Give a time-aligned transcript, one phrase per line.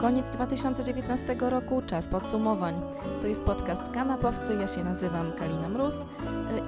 [0.00, 2.80] Koniec 2019 roku, czas podsumowań.
[3.20, 6.06] To jest podcast Kanapowcy, ja się nazywam Kalina Mróz y,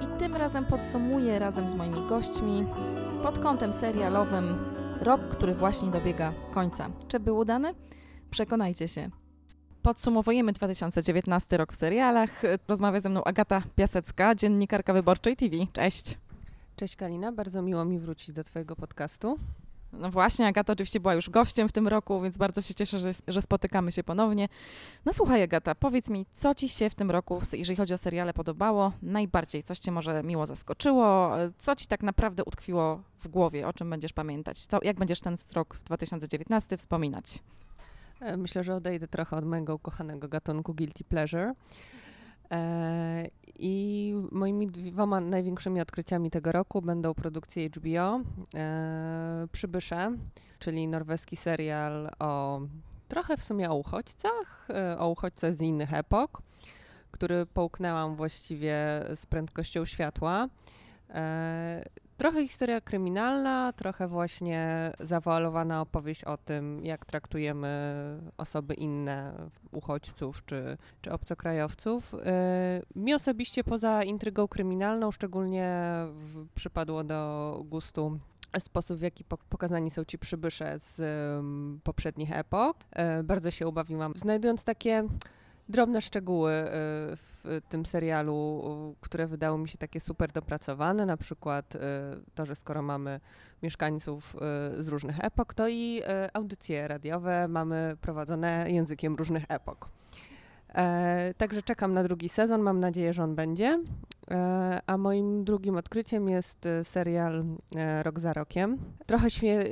[0.03, 2.65] i tym razem podsumuję razem z moimi gośćmi
[3.23, 6.89] pod kątem serialowym rok, który właśnie dobiega końca.
[7.07, 7.73] Czy był udany?
[8.31, 9.09] Przekonajcie się.
[9.81, 12.41] Podsumowujemy 2019 rok w serialach.
[12.67, 15.55] Rozmawia ze mną Agata Piasecka, dziennikarka wyborczej TV.
[15.73, 16.17] Cześć.
[16.75, 19.37] Cześć Kalina, bardzo miło mi wrócić do Twojego podcastu.
[19.93, 23.11] No właśnie, Agata oczywiście była już gościem w tym roku, więc bardzo się cieszę, że,
[23.27, 24.47] że, spotykamy się ponownie.
[25.05, 28.33] No słuchaj, Agata, powiedz mi, co ci się w tym roku, jeżeli chodzi o seriale,
[28.33, 29.63] podobało najbardziej?
[29.63, 31.31] Coś cię może miło zaskoczyło?
[31.57, 33.67] Co ci tak naprawdę utkwiło w głowie?
[33.67, 34.59] O czym będziesz pamiętać?
[34.65, 37.39] Co, jak będziesz ten rok 2019 wspominać?
[38.19, 41.53] E, myślę, że odejdę trochę od mojego ukochanego gatunku Guilty Pleasure.
[42.51, 43.27] E,
[43.59, 48.21] I moimi dwoma największymi odkryciami tego roku będą produkcje HBO,
[48.55, 50.11] e, Przybysze,
[50.59, 52.61] czyli norweski serial o
[53.07, 54.67] trochę w sumie o uchodźcach,
[54.97, 56.41] o uchodźcach z innych epok,
[57.11, 58.75] który połknęłam właściwie
[59.15, 60.47] z prędkością światła.
[62.23, 67.67] Trochę historia kryminalna, trochę właśnie zawoalowana opowieść o tym, jak traktujemy
[68.37, 69.33] osoby inne,
[69.71, 72.13] uchodźców czy, czy obcokrajowców.
[72.13, 72.17] Y,
[72.95, 75.75] mi osobiście poza intrygą kryminalną szczególnie
[76.55, 78.19] przypadło do gustu
[78.59, 81.01] sposób, w jaki pokazani są ci przybysze z
[81.83, 82.77] poprzednich epok.
[83.19, 85.07] Y, bardzo się ubawiłam, znajdując takie
[85.69, 86.65] drobne szczegóły y,
[87.15, 88.63] w tym serialu,
[89.01, 91.79] które wydały mi się takie super dopracowane, na przykład y,
[92.35, 93.19] to, że skoro mamy
[93.63, 94.35] mieszkańców
[94.79, 96.01] y, z różnych epok, to i
[96.33, 99.89] audycje radiowe mamy prowadzone językiem różnych epok.
[100.75, 103.79] E, także czekam na drugi sezon, mam nadzieję, że on będzie.
[104.31, 108.77] E, a moim drugim odkryciem jest e, serial e, Rok za rokiem.
[109.05, 109.63] Trochę świe,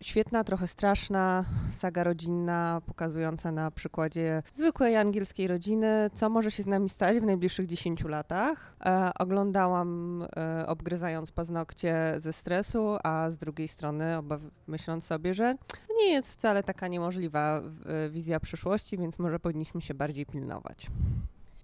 [0.00, 6.66] świetna, trochę straszna saga rodzinna, pokazująca na przykładzie zwykłej angielskiej rodziny, co może się z
[6.66, 8.76] nami stać w najbliższych 10 latach.
[9.18, 10.22] Oglądałam
[10.66, 14.04] obgryzając paznokcie ze stresu, a z drugiej strony
[14.66, 15.54] myśląc sobie, że
[15.96, 17.62] nie jest wcale taka niemożliwa
[18.10, 20.86] wizja przyszłości, więc może powinniśmy się bardziej pilnować.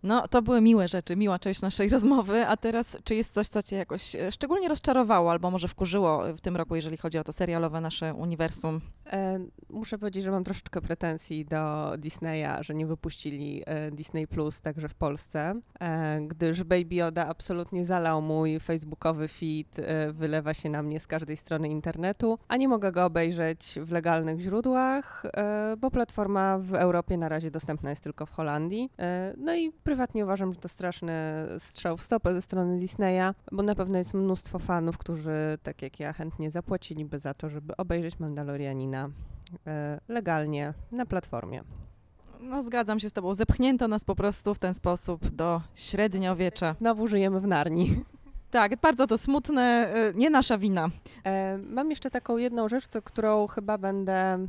[0.02, 3.62] No, to były miłe rzeczy, miła część naszej rozmowy, a teraz czy jest coś, co
[3.62, 7.32] cię jakoś e, szczególnie rozczarowało albo może wkurzyło w tym roku, jeżeli chodzi o to
[7.32, 8.80] serialowe nasze uniwersum?
[9.06, 9.38] E,
[9.70, 14.88] muszę powiedzieć, że mam troszeczkę pretensji do Disneya, że nie wypuścili e, Disney Plus także
[14.88, 19.76] w Polsce, e, gdyż Baby Yoda absolutnie zalał mój facebookowy feed,
[20.12, 24.40] wylewa się na mnie z każdej strony internetu, a nie mogę go obejrzeć w legalnych
[24.40, 25.22] źródłach,
[25.78, 28.90] bo platforma w Europie na razie dostępna jest tylko w Holandii.
[29.36, 31.12] no i prywatnie uważam, że to straszny
[31.58, 36.00] strzał w stopę ze strony Disneya, bo na pewno jest mnóstwo fanów, którzy, tak jak
[36.00, 38.91] ja, chętnie zapłaciliby za to, żeby obejrzeć Mandalorianina
[39.66, 41.62] e, legalnie na platformie.
[42.40, 43.34] No zgadzam się z tobą.
[43.34, 46.74] Zepchnięto nas po prostu w ten sposób do średniowiecza.
[46.78, 48.04] Znowu żyjemy w Narni.
[48.50, 50.88] Tak, bardzo to smutne, e, nie nasza wina.
[51.26, 54.46] E, mam jeszcze taką jedną rzecz, którą chyba będę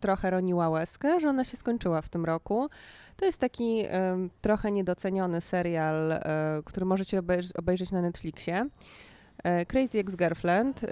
[0.00, 2.68] trochę roniła łezkę, że ona się skończyła w tym roku.
[3.16, 3.82] To jest taki
[4.40, 6.14] trochę niedoceniony serial,
[6.64, 7.22] który możecie
[7.58, 8.66] obejrzeć na Netflixie.
[9.44, 10.86] E, Crazy Ex-Girlfriend,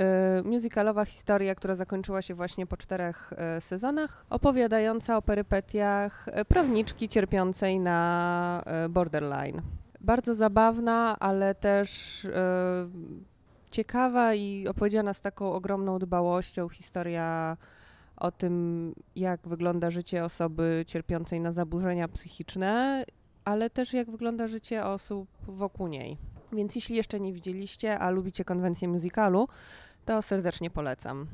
[0.45, 8.63] musicalowa historia, która zakończyła się właśnie po czterech sezonach, opowiadająca o perypetiach prawniczki cierpiącej na
[8.91, 9.63] borderline
[10.01, 12.31] bardzo zabawna, ale też e,
[13.71, 17.57] ciekawa i opowiedziana z taką ogromną dbałością historia
[18.17, 23.05] o tym, jak wygląda życie osoby cierpiącej na zaburzenia psychiczne,
[23.45, 26.30] ale też jak wygląda życie osób wokół niej.
[26.53, 29.49] Więc jeśli jeszcze nie widzieliście, a lubicie konwencję musicalu,
[30.05, 31.27] to serdecznie polecam.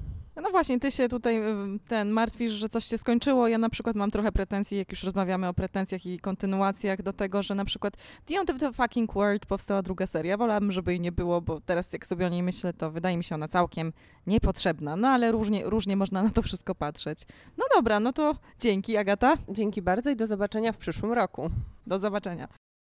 [0.43, 1.43] No właśnie, ty się tutaj
[1.89, 3.49] ten martwisz, że coś się skończyło.
[3.49, 7.43] Ja na przykład mam trochę pretensji, jak już rozmawiamy o pretensjach i kontynuacjach, do tego,
[7.43, 7.97] że na przykład
[8.27, 10.37] The End of the Fucking World powstała druga seria.
[10.37, 13.25] Wolałabym, żeby jej nie było, bo teraz jak sobie o niej myślę, to wydaje mi
[13.25, 13.93] się ona całkiem
[14.27, 14.97] niepotrzebna.
[14.97, 17.19] No ale różnie, różnie można na to wszystko patrzeć.
[17.59, 19.37] No dobra, no to dzięki Agata.
[19.49, 21.51] Dzięki bardzo i do zobaczenia w przyszłym roku.
[21.87, 22.49] Do zobaczenia.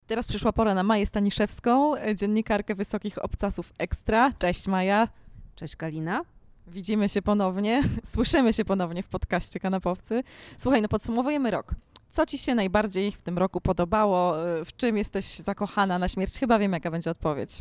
[0.09, 4.31] Teraz przyszła pora na Maję Staniszewską, dziennikarkę Wysokich Obcasów Ekstra.
[4.39, 5.07] Cześć Maja.
[5.56, 6.21] Cześć Kalina.
[6.67, 7.81] Widzimy się ponownie,
[8.13, 10.23] słyszymy się ponownie w podcaście Kanapowcy.
[10.57, 11.75] Słuchaj, no podsumowujemy rok.
[12.11, 14.33] Co ci się najbardziej w tym roku podobało?
[14.65, 16.39] W czym jesteś zakochana na śmierć?
[16.39, 17.59] Chyba wiem, jaka będzie odpowiedź.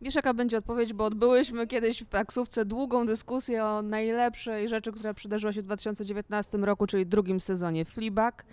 [0.00, 5.14] Wiesz, jaka będzie odpowiedź, bo odbyłyśmy kiedyś w taksówce długą dyskusję o najlepszej rzeczy, która
[5.14, 8.44] przydarzyła się w 2019 roku, czyli drugim sezonie Fleabag,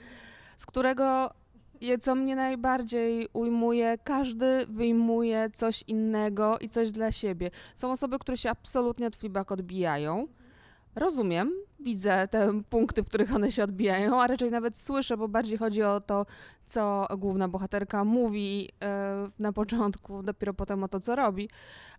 [0.58, 1.34] z którego
[2.02, 7.52] co mnie najbardziej ujmuje, każdy wyjmuje coś innego i coś dla siebie.
[7.76, 10.28] Są osoby, które się absolutnie od Fleabag odbijają.
[10.96, 15.58] Rozumiem, widzę te punkty, w których one się odbijają, a raczej nawet słyszę, bo bardziej
[15.58, 16.26] chodzi o to,
[16.66, 21.50] co główna bohaterka mówi e, na początku, dopiero potem o to, co robi.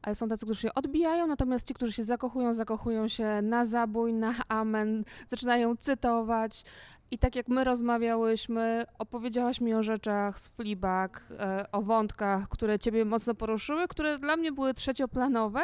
[0.03, 4.13] Ale są tacy, którzy się odbijają, natomiast ci, którzy się zakochują, zakochują się na zabój,
[4.13, 6.65] na amen, zaczynają cytować.
[7.11, 12.79] I tak jak my rozmawiałyśmy, opowiedziałaś mi o rzeczach z Fleabag, e, o wątkach, które
[12.79, 15.61] ciebie mocno poruszyły, które dla mnie były trzecioplanowe.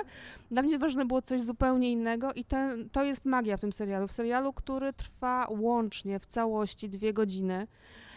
[0.51, 4.04] Dla mnie ważne było coś zupełnie innego i ten, to jest magia w tym serialu.
[4.09, 7.67] W serialu, który trwa łącznie w całości dwie godziny,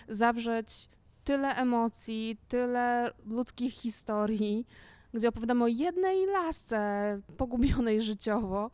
[0.09, 0.89] zawrzeć
[1.23, 4.67] tyle emocji, tyle ludzkich historii,
[5.13, 8.71] gdzie opowiadamy o jednej lasce pogubionej życiowo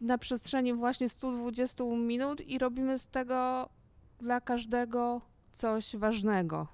[0.00, 3.68] na przestrzeni właśnie 120 minut i robimy z tego
[4.18, 5.20] dla każdego
[5.52, 6.66] coś ważnego.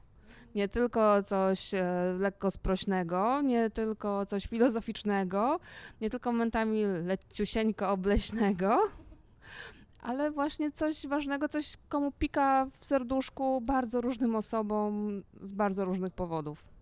[0.54, 1.84] Nie tylko coś e,
[2.18, 5.60] lekko sprośnego, nie tylko coś filozoficznego,
[6.00, 8.78] nie tylko momentami leciusieńko obleśnego,
[10.02, 16.12] ale właśnie coś ważnego, coś komu pika w serduszku bardzo różnym osobom z bardzo różnych
[16.12, 16.72] powodów.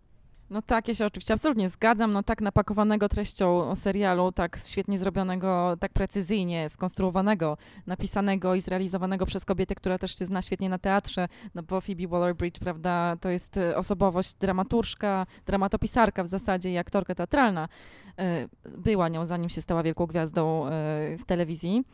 [0.50, 2.12] No tak, ja się oczywiście absolutnie zgadzam.
[2.12, 7.56] No tak napakowanego treścią serialu, tak świetnie zrobionego, tak precyzyjnie skonstruowanego,
[7.86, 12.08] napisanego i zrealizowanego przez kobietę, która też się zna świetnie na teatrze, no bo Phoebe
[12.08, 17.68] Waller-Bridge, prawda, to jest e, osobowość dramaturżka, dramatopisarka w zasadzie i aktorka teatralna.
[18.18, 20.70] E, była nią, zanim się stała wielką gwiazdą e,
[21.18, 21.84] w telewizji.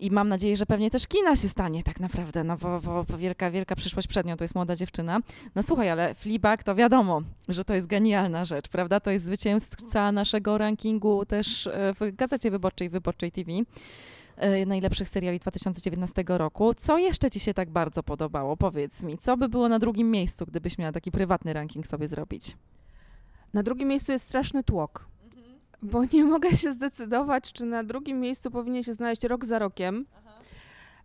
[0.00, 3.18] I mam nadzieję, że pewnie też kina się stanie tak naprawdę, no bo, bo, bo,
[3.18, 5.20] wielka, wielka przyszłość przed nią, to jest młoda dziewczyna.
[5.54, 9.00] No słuchaj, ale Fleabag to wiadomo, że to jest genialna rzecz, prawda?
[9.00, 13.52] To jest zwycięzca naszego rankingu też e, w Gazecie Wyborczej, Wyborczej TV
[14.36, 16.74] e, najlepszych seriali 2019 roku.
[16.74, 18.56] Co jeszcze Ci się tak bardzo podobało?
[18.56, 22.56] Powiedz mi, co by było na drugim miejscu, gdybyś miała taki prywatny ranking sobie zrobić?
[23.54, 25.10] Na drugim miejscu jest straszny tłok
[25.82, 30.06] bo nie mogę się zdecydować, czy na drugim miejscu powinien się znaleźć rok za rokiem.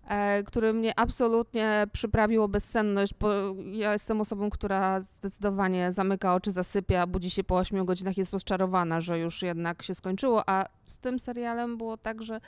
[0.07, 3.27] E, który mnie absolutnie przyprawił o bezsenność, bo
[3.71, 9.01] ja jestem osobą, która zdecydowanie zamyka oczy, zasypia, budzi się po 8 godzinach, jest rozczarowana,
[9.01, 12.41] że już jednak się skończyło, a z tym serialem było tak, że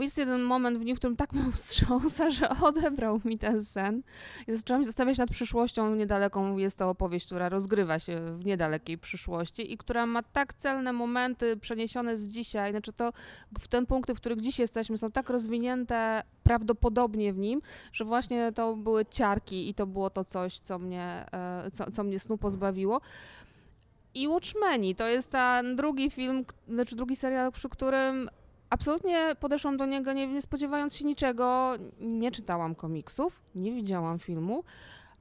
[0.00, 4.02] jest jeden moment w nim, w którym tak mam wstrząsa, że odebrał mi ten sen.
[4.46, 6.56] I zaczęłam się zastanawiać nad przyszłością niedaleką.
[6.56, 11.56] Jest to opowieść, która rozgrywa się w niedalekiej przyszłości i która ma tak celne momenty
[11.56, 12.70] przeniesione z dzisiaj.
[12.70, 13.12] Znaczy to
[13.58, 17.62] w te punkty, w których dziś jesteśmy, są tak rozwinięte prawdopodobnie w nim,
[17.92, 22.04] że właśnie to były ciarki i to było to coś, co mnie, e, co, co
[22.04, 23.00] mnie snu pozbawiło.
[24.14, 28.30] I Watchmeni to jest ten drugi film, znaczy drugi serial, przy którym
[28.72, 31.72] absolutnie podeszłam do niego nie, nie spodziewając się niczego.
[32.00, 34.64] Nie czytałam komiksów, nie widziałam filmu.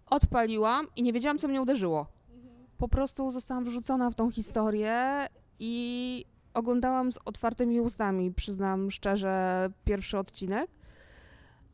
[0.10, 2.08] Odpaliłam i nie wiedziałam, co mnie uderzyło.
[2.78, 5.28] Po prostu zostałam wrzucona w tą historię
[5.60, 10.70] i oglądałam z otwartymi ustami, przyznam szczerze, pierwszy odcinek.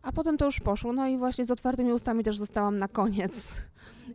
[0.04, 0.94] A potem to już poszło.
[0.94, 3.34] No i właśnie z otwartymi ustami też zostałam na koniec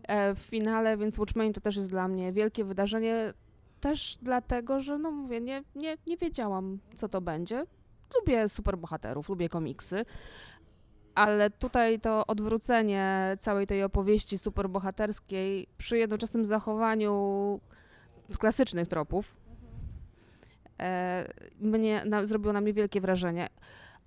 [0.03, 3.35] e, w finale, więc Watchmen to też jest dla mnie wielkie wydarzenie
[3.83, 7.67] też dlatego, że no mówię, nie, nie, nie wiedziałam, co to będzie.
[8.15, 10.05] Lubię superbohaterów, lubię komiksy,
[11.15, 17.61] ale tutaj to odwrócenie całej tej opowieści superbohaterskiej przy jednoczesnym zachowaniu
[18.39, 19.37] klasycznych tropów
[20.81, 21.29] e,
[21.61, 23.49] mnie, na, zrobiło na mnie wielkie wrażenie.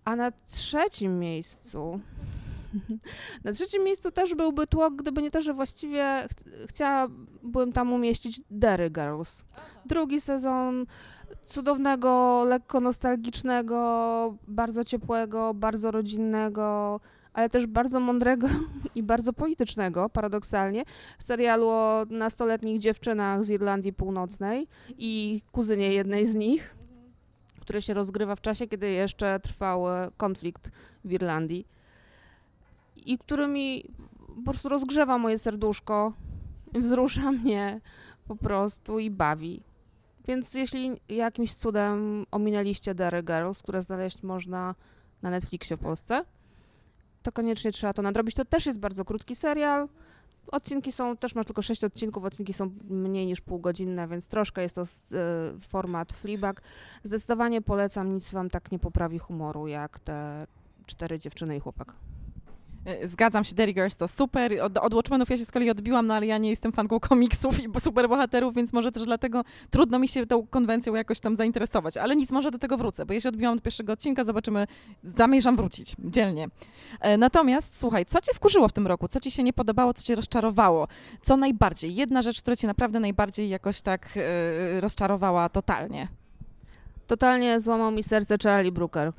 [0.06, 2.00] A na trzecim miejscu
[3.44, 8.42] Na trzecim miejscu też byłby tłok, gdyby nie to, że właściwie ch chciałabym tam umieścić
[8.50, 9.44] Derry Girls.
[9.86, 10.86] Drugi sezon
[11.46, 17.00] cudownego, lekko nostalgicznego, bardzo ciepłego, bardzo rodzinnego,
[17.34, 18.48] ale też bardzo mądrego
[18.96, 20.84] i bardzo politycznego, paradoksalnie,
[21.20, 24.68] serialu o nastoletnich dziewczynach z Irlandii Północnej
[24.98, 26.76] i kuzynie jednej z nich,
[27.62, 29.84] które się rozgrywa w czasie, kiedy jeszcze trwał
[30.18, 30.72] konflikt
[31.06, 31.75] w Irlandii
[33.06, 33.84] i który mi
[34.36, 36.14] po prostu rozgrzewa moje serduszko,
[36.74, 37.82] wzrusza mnie
[38.28, 39.64] po prostu i bawi.
[40.28, 44.76] Więc jeśli jakimś cudem ominęliście Derry Girls, które znaleźć można
[45.22, 46.26] na Netflixie w Polsce,
[47.24, 48.36] to koniecznie trzeba to nadrobić.
[48.36, 49.90] To też jest bardzo krótki serial.
[50.48, 54.76] Odcinki są, też masz tylko sześć odcinków, odcinki są mniej niż półgodzinne, więc troszkę jest
[54.76, 54.86] to y,
[55.60, 56.62] format Fleabag.
[57.04, 60.48] Zdecydowanie polecam, nic wam tak nie poprawi humoru, jak te
[60.86, 61.96] cztery dziewczyny i chłopak.
[62.86, 64.62] E, zgadzam się, Derry Girls to super.
[64.62, 67.64] Od, od Watchmenów ja się z kolei odbiłam, no ale ja nie jestem fanką komiksów
[67.64, 71.98] i superbohaterów, więc może też dlatego trudno mi się tą konwencją jakoś tam zainteresować.
[71.98, 74.68] Ale nic, może do tego wrócę, bo ja się odbiłam od pierwszego odcinka, zobaczymy,
[75.04, 76.48] zamierzam wrócić, dzielnie.
[77.00, 79.08] E, natomiast, słuchaj, co cię wkurzyło w tym roku?
[79.08, 80.88] Co ci się nie podobało, co cię rozczarowało?
[81.22, 81.96] Co najbardziej?
[81.96, 86.08] Jedna rzecz, która cię naprawdę najbardziej jakoś tak e, rozczarowała totalnie.
[87.08, 89.12] Totalnie złamał mi serce Charlie Brooker.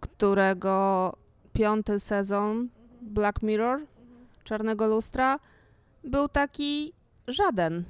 [0.00, 1.16] którego
[1.52, 2.68] piąty sezon
[3.00, 3.80] Black Mirror,
[4.44, 5.38] Czarnego Lustra,
[6.04, 6.92] był taki
[7.26, 7.84] żaden.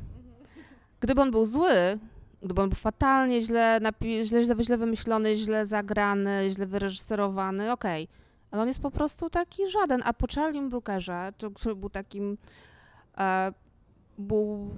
[1.00, 1.98] Gdyby on był zły,
[2.42, 8.08] gdyby on był fatalnie źle, napi- źle, źle, źle wymyślony, źle zagrany, źle wyreżyserowany, okej.
[8.50, 10.02] Ale on jest po prostu taki żaden.
[10.04, 12.38] A po Charlie Brookerze, który był takim,
[13.18, 13.52] e,
[14.18, 14.70] był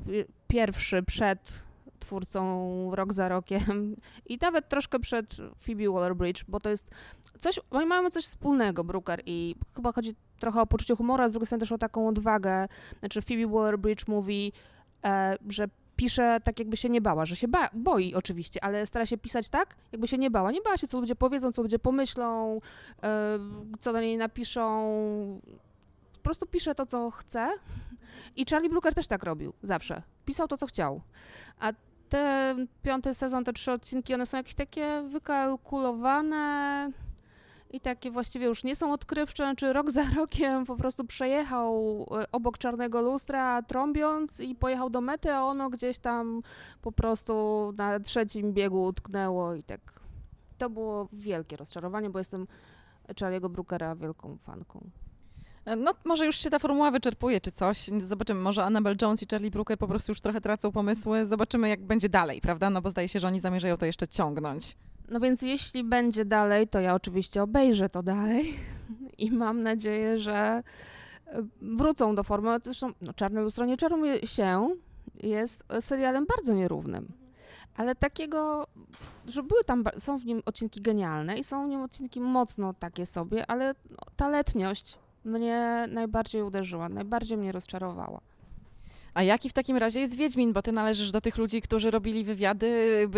[0.49, 1.65] pierwszy przed
[2.03, 3.97] twórcą Rok za Rokiem
[4.33, 6.91] i nawet troszkę przed Phoebe Waller-Bridge, bo to jest
[7.39, 11.33] coś, oni mają coś wspólnego, Brooker i chyba chodzi trochę o poczucie humoru, a z
[11.33, 12.69] drugiej strony też o taką odwagę.
[13.01, 14.53] Znaczy Phoebe Waller-Bridge mówi,
[15.05, 19.07] e, że pisze tak, jakby się nie bała, że się ba- boi oczywiście, ale stara
[19.07, 20.53] się pisać tak, jakby się nie bała.
[20.53, 22.59] Nie bała się, co ludzie powiedzą, co ludzie pomyślą,
[23.03, 23.39] e,
[23.81, 24.61] co do niej napiszą.
[26.13, 27.49] Po prostu pisze to, co chce.
[28.37, 30.03] I Charlie Brooker też tak robił, zawsze.
[30.25, 31.01] Pisał to, co chciał.
[31.61, 31.73] A
[32.13, 36.91] ten piąty sezon, te trzy odcinki, one są jakieś takie wykalkulowane
[37.71, 42.33] i takie właściwie już nie są odkrywcze, czy rok za rokiem po prostu przejechał e,
[42.33, 46.43] obok czarnego lustra trąbiąc i pojechał do mety, a ono gdzieś tam
[46.83, 47.33] po prostu
[47.77, 49.81] na trzecim biegu utknęło i tak.
[50.59, 52.47] To było wielkie rozczarowanie, bo jestem
[53.09, 54.91] Charlie'ego Brookera wielką fanką.
[55.77, 57.91] No, może już się ta formuła wyczerpuje, czy coś.
[57.99, 61.27] Zobaczymy, może Annabelle Jones i Charlie Brooker po prostu już trochę tracą pomysły.
[61.27, 62.71] Zobaczymy, jak będzie dalej, prawda?
[62.71, 64.77] No bo zdaje się, że oni zamierzają to jeszcze ciągnąć.
[65.09, 68.55] No więc jeśli będzie dalej, to ja oczywiście obejrzę to dalej
[69.19, 70.63] i mam nadzieję, że
[71.27, 72.59] e, wrócą do formy.
[72.65, 74.77] Zresztą no, Czarne Lustro nie czaruje się
[75.23, 77.13] jest serialem bardzo nierównym.
[77.77, 78.67] Ale takiego,
[79.29, 83.07] że były tam, są w nim odcinki genialne i są w nim odcinki mocno takie
[83.07, 88.21] sobie, ale no, ta letniość mnie najbardziej uderzyła, najbardziej mnie rozczarowała.
[89.15, 90.53] A jaki w takim razie jest Wiedźmin?
[90.53, 93.09] Bo ty należysz do tych ludzi, którzy robili wywiady,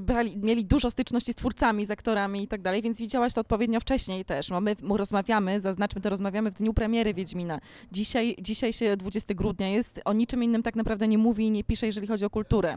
[0.00, 3.80] brali, mieli dużo styczności z twórcami, z aktorami i tak dalej, więc widziałaś to odpowiednio
[3.80, 4.50] wcześniej też.
[4.50, 7.60] No my rozmawiamy, zaznaczmy to, rozmawiamy w dniu premiery Wiedźmina.
[7.92, 11.64] Dzisiaj, dzisiaj się 20 grudnia jest, o niczym innym tak naprawdę nie mówi i nie
[11.64, 12.74] pisze, jeżeli chodzi o kulturę.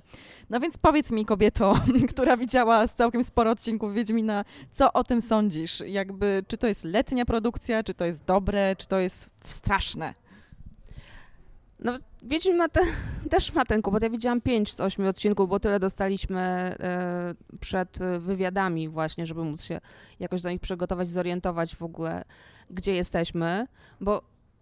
[0.49, 1.73] No więc powiedz mi, kobieto,
[2.11, 5.83] która widziała całkiem sporo odcinków Wiedźmina, co o tym sądzisz?
[5.88, 10.13] Jakby, czy to jest letnia produkcja, czy to jest dobre, czy to jest straszne?
[11.79, 12.81] No, Wiedźmin ma te,
[13.29, 14.03] też ma ten kłopot.
[14.03, 19.43] Ja widziałam 5 z 8 odcinków, bo tyle dostaliśmy e, przed e, wywiadami właśnie, żeby
[19.43, 19.81] móc się
[20.19, 22.24] jakoś do nich przygotować, zorientować w ogóle,
[22.69, 23.67] gdzie jesteśmy,
[24.01, 24.21] bo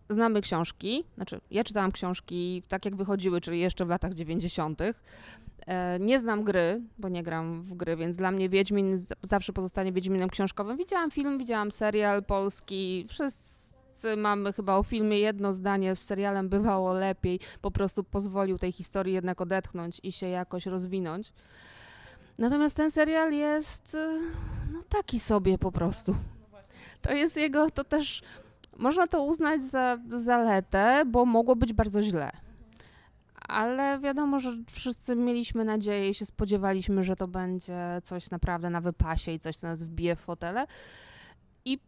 [0.10, 4.82] znamy książki, znaczy ja czytałam książki tak jak wychodziły, czyli jeszcze w latach 90.
[5.68, 9.92] E, nie znam gry, bo nie gram w gry, więc dla mnie Wiedźmin zawsze pozostanie
[9.92, 10.78] Wiedźminem książkowym.
[10.78, 13.57] Widziałam film, widziałam serial polski, wszyscy
[14.18, 19.14] mamy chyba o filmie jedno zdanie, z serialem bywało lepiej, po prostu pozwolił tej historii
[19.14, 21.34] jednak odetchnąć i się jakoś rozwinąć.
[22.38, 24.20] Natomiast ten serial jest y,
[24.74, 26.16] no taki sobie po prostu.
[27.02, 28.22] To jest jego, to też
[28.78, 32.32] można to uznać za zaletę, bo mogło być bardzo źle.
[33.48, 38.82] Ale wiadomo, że wszyscy mieliśmy nadzieję i się spodziewaliśmy, że to będzie coś naprawdę na
[38.82, 40.68] wypasie i coś, co nas wbije w fotele.
[41.66, 41.80] I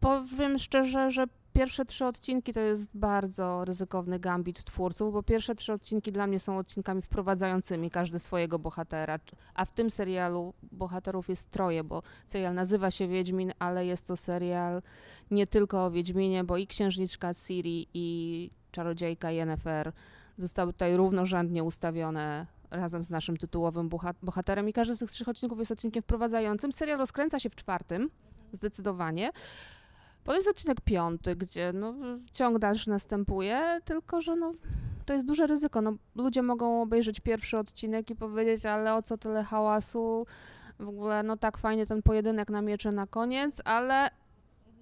[0.00, 5.72] powiem szczerze, że pierwsze trzy odcinki to jest bardzo ryzykowny gambit twórców, bo pierwsze trzy
[5.72, 9.18] odcinki dla mnie są odcinkami wprowadzającymi każdy swojego bohatera,
[9.54, 14.16] a w tym serialu bohaterów jest troje, bo serial nazywa się Wiedźmin, ale jest to
[14.16, 14.82] serial
[15.30, 19.92] nie tylko o Wiedźminie, bo i księżniczka Ciri i czarodziejka Yennefer
[20.36, 25.28] zostały tutaj równorzędnie ustawione razem z naszym tytułowym boha- bohaterem i każdy z tych trzech
[25.28, 26.72] odcinków jest odcinkiem wprowadzającym.
[26.72, 28.10] Serial rozkręca się w czwartym,
[28.52, 29.30] zdecydowanie.
[30.24, 31.94] Potem jest odcinek piąty, gdzie no,
[32.32, 34.54] ciąg dalszy następuje, tylko że no,
[35.06, 35.82] to jest duże ryzyko.
[35.82, 40.26] No, ludzie mogą obejrzeć pierwszy odcinek i powiedzieć, ale o co tyle hałasu,
[40.78, 44.10] w ogóle no tak fajnie ten pojedynek na miecze na koniec, ale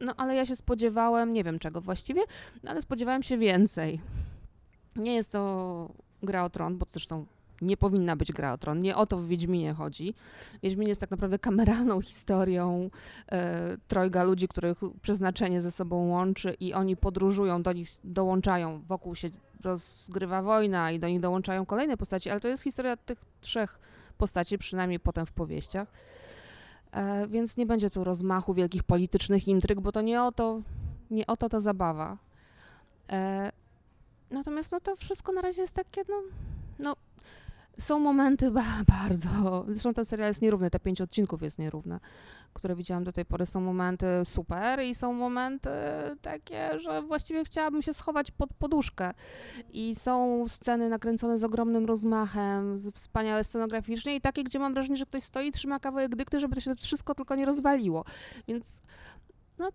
[0.01, 2.23] no ale ja się spodziewałem, nie wiem czego właściwie,
[2.65, 4.01] no, ale spodziewałem się więcej.
[4.97, 5.93] Nie jest to
[6.23, 7.27] gra o tron, bo zresztą
[7.61, 8.81] nie powinna być gra o tron.
[8.81, 10.15] Nie o to w Wiedźminie chodzi.
[10.63, 12.91] Wiedźmin jest tak naprawdę kameralną historią
[13.33, 19.15] e, trojga ludzi, których przeznaczenie ze sobą łączy i oni podróżują, do nich dołączają, wokół
[19.15, 19.29] się
[19.63, 23.79] rozgrywa wojna i do nich dołączają kolejne postaci, ale to jest historia tych trzech
[24.19, 25.89] postaci, przynajmniej potem w powieściach.
[26.93, 30.61] E, więc nie będzie tu rozmachu wielkich politycznych intryg, bo to nie o to,
[31.11, 32.17] nie o to ta zabawa.
[33.11, 33.53] E,
[34.31, 36.23] natomiast no to wszystko na razie jest takie, no,
[36.79, 36.97] no
[37.81, 39.65] są momenty ba bardzo.
[39.69, 42.01] Zresztą ten serial jest nierówny, te pięć odcinków jest nierówne,
[42.53, 43.47] które widziałam do tej pory.
[43.47, 45.71] Są momenty super i są momenty
[46.23, 49.15] takie, że właściwie chciałabym się schować pod poduszkę.
[49.73, 54.97] I są sceny nakręcone z ogromnym rozmachem, z wspaniałe scenograficznie i takie, gdzie mam wrażenie,
[54.97, 58.05] że ktoś stoi i trzyma kawałek dykty, żeby to się wszystko tylko nie rozwaliło.
[58.49, 58.83] Więc
[59.59, 59.69] no,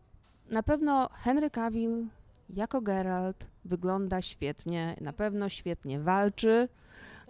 [0.49, 2.05] na pewno Henry Cavill
[2.49, 6.67] jako Geralt wygląda świetnie, na pewno świetnie walczy.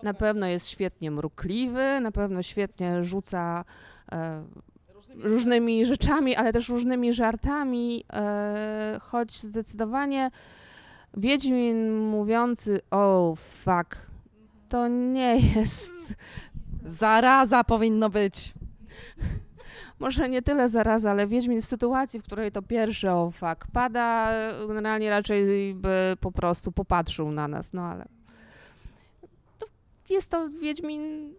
[0.03, 3.65] Na pewno jest świetnie mrukliwy, na pewno świetnie rzuca
[4.12, 4.43] e,
[5.15, 10.32] różnymi rzeczami, ale też różnymi żartami, e, choć zdecydowanie
[11.17, 13.98] Wiedźmin mówiący oh fuck,
[14.70, 15.91] to nie jest...
[16.86, 18.53] Zaraza powinno być.
[20.00, 24.32] Może nie tyle zaraza, ale Wiedźmin w sytuacji, w której to pierwszy oh fuck pada,
[24.67, 28.05] generalnie raczej by po prostu popatrzył na nas, no ale
[30.10, 31.34] jest to Wiedźmin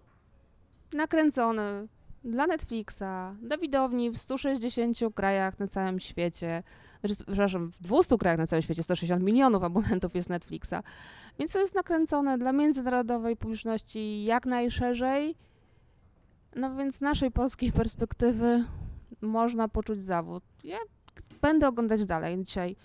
[0.93, 1.89] nakręcony
[2.25, 6.63] dla Netflixa, dla widowni w 160 krajach na całym świecie.
[7.03, 10.75] Przepraszam, w 200 krajach na całym świecie, 160 milionów abonentów jest Netflixa.
[11.39, 15.35] Więc to jest nakręcone dla międzynarodowej publiczności jak najszerzej.
[16.57, 18.65] No więc z naszej polskiej perspektywy
[19.21, 20.45] można poczuć zawód.
[20.65, 20.79] Ja
[21.43, 22.45] będę oglądać dalej.
[22.45, 22.77] Dzisiaj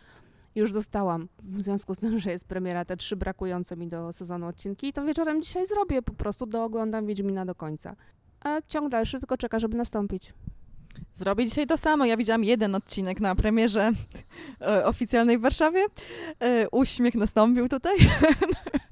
[0.59, 4.47] już dostałam, w związku z tym, że jest premiera, te trzy brakujące mi do sezonu
[4.47, 7.95] odcinki, to wieczorem dzisiaj zrobię, po prostu dooglądam Wiedźmina do końca.
[8.41, 10.33] A ciąg dalszy tylko czeka, żeby nastąpić.
[11.13, 12.05] Zrobię dzisiaj to samo.
[12.05, 13.91] Ja widziałam jeden odcinek na premierze
[14.61, 15.85] e, oficjalnej w Warszawie.
[16.39, 17.97] E, uśmiech nastąpił tutaj.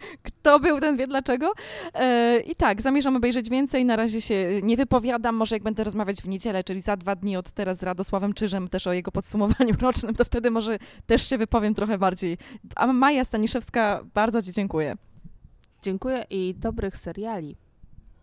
[0.47, 1.53] Kto był, ten wie dlaczego.
[1.93, 3.85] E, I tak, zamierzam obejrzeć więcej.
[3.85, 5.35] Na razie się nie wypowiadam.
[5.35, 8.67] Może jak będę rozmawiać w niedzielę, czyli za dwa dni od teraz z Radosławem Czyżem,
[8.67, 12.37] też o jego podsumowaniu rocznym, to wtedy może też się wypowiem trochę bardziej.
[12.75, 14.95] A Maja Staniszewska, bardzo Ci dziękuję.
[15.81, 17.55] Dziękuję i dobrych seriali.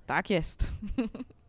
[0.06, 0.68] Tak jest.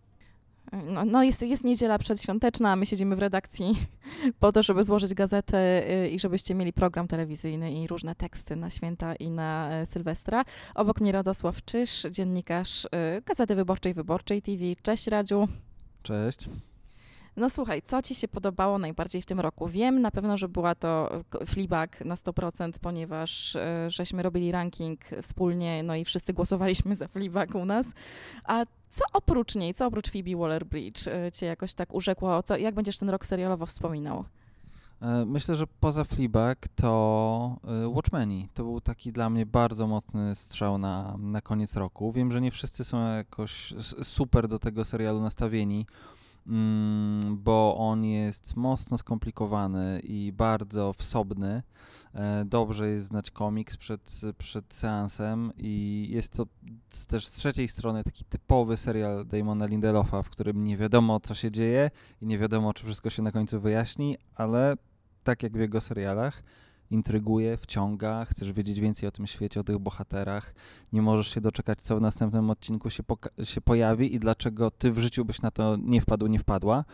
[0.83, 3.73] No, no jest, jest niedziela przedświąteczna, my siedzimy w redakcji
[4.39, 8.69] po to, żeby złożyć gazetę y, i żebyście mieli program telewizyjny i różne teksty na
[8.69, 10.45] święta i na e, Sylwestra.
[10.75, 12.89] Obok mnie Radosław Czyż, dziennikarz y,
[13.25, 14.63] Gazety Wyborczej Wyborczej TV.
[14.81, 15.47] Cześć Radziu.
[16.03, 16.49] Cześć.
[17.37, 19.67] No słuchaj, co ci się podobało najbardziej w tym roku?
[19.67, 25.83] Wiem na pewno, że była to Fleabag na 100%, ponieważ e, żeśmy robili ranking wspólnie,
[25.83, 27.87] no i wszyscy głosowaliśmy za Fleabag u nas.
[28.43, 32.43] A co oprócz niej, co oprócz Phoebe Waller-Bridge e, cię jakoś tak urzekło?
[32.43, 34.25] Co, jak będziesz ten rok serialowo wspominał?
[35.01, 38.47] E, myślę, że poza Fleabag to Watchmeni.
[38.53, 42.11] To był taki dla mnie bardzo mocny strzał na, na koniec roku.
[42.11, 45.85] Wiem, że nie wszyscy są jakoś super do tego serialu nastawieni.
[46.47, 51.63] Mm, bo on jest mocno skomplikowany i bardzo wsobny.
[52.13, 56.45] E, dobrze jest znać komiks przed, przed seansem i jest to
[57.07, 61.51] też z trzeciej strony taki typowy serial Damona Lindelofa, w którym nie wiadomo co się
[61.51, 64.75] dzieje i nie wiadomo czy wszystko się na końcu wyjaśni, ale
[65.23, 66.43] tak jak w jego serialach,
[66.91, 70.53] intryguje, wciąga, chcesz wiedzieć więcej o tym świecie, o tych bohaterach,
[70.93, 73.03] nie możesz się doczekać, co w następnym odcinku się,
[73.43, 76.85] się pojawi i dlaczego ty w życiu byś na to nie wpadł, nie wpadła.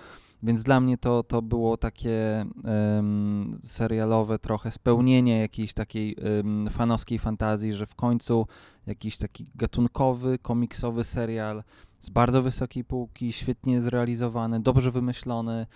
[0.43, 7.19] Więc dla mnie to, to było takie um, serialowe trochę spełnienie jakiejś takiej um, fanowskiej
[7.19, 8.47] fantazji, że w końcu
[8.87, 11.63] jakiś taki gatunkowy, komiksowy serial
[11.99, 15.67] z bardzo wysokiej półki, świetnie zrealizowany, dobrze wymyślony,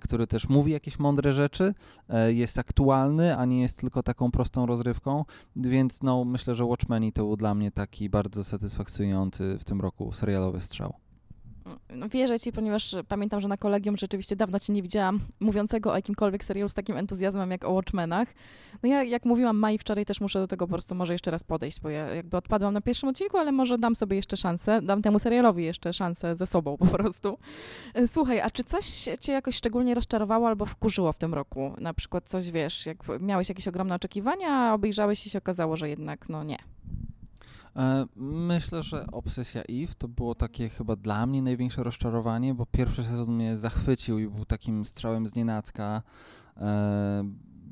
[0.00, 1.74] który też mówi jakieś mądre rzeczy,
[2.08, 5.24] e, jest aktualny, a nie jest tylko taką prostą rozrywką,
[5.56, 10.12] więc no myślę, że Watchmeni to był dla mnie taki bardzo satysfakcjonujący w tym roku
[10.12, 11.03] serialowy strzał.
[11.94, 15.96] No, wierzę ci, ponieważ pamiętam, że na kolegium rzeczywiście dawno cię nie widziałam mówiącego o
[15.96, 18.28] jakimkolwiek serialu z takim entuzjazmem jak o Watchmenach.
[18.82, 21.44] No ja, jak mówiłam Mai wczoraj, też muszę do tego po prostu może jeszcze raz
[21.44, 25.02] podejść, bo ja jakby odpadłam na pierwszym odcinku, ale może dam sobie jeszcze szansę, dam
[25.02, 27.38] temu serialowi jeszcze szansę ze sobą po prostu.
[28.06, 28.86] Słuchaj, a czy coś
[29.20, 31.74] cię jakoś szczególnie rozczarowało albo wkurzyło w tym roku?
[31.78, 35.88] Na przykład coś, wiesz, jak miałeś jakieś ogromne oczekiwania, a obejrzałeś i się okazało, że
[35.88, 36.58] jednak no nie.
[37.76, 43.04] E, myślę, że Obsesja Eve to było takie chyba dla mnie największe rozczarowanie, bo pierwszy
[43.04, 46.02] sezon mnie zachwycił i był takim strzałem z nienacka,
[46.56, 47.24] e,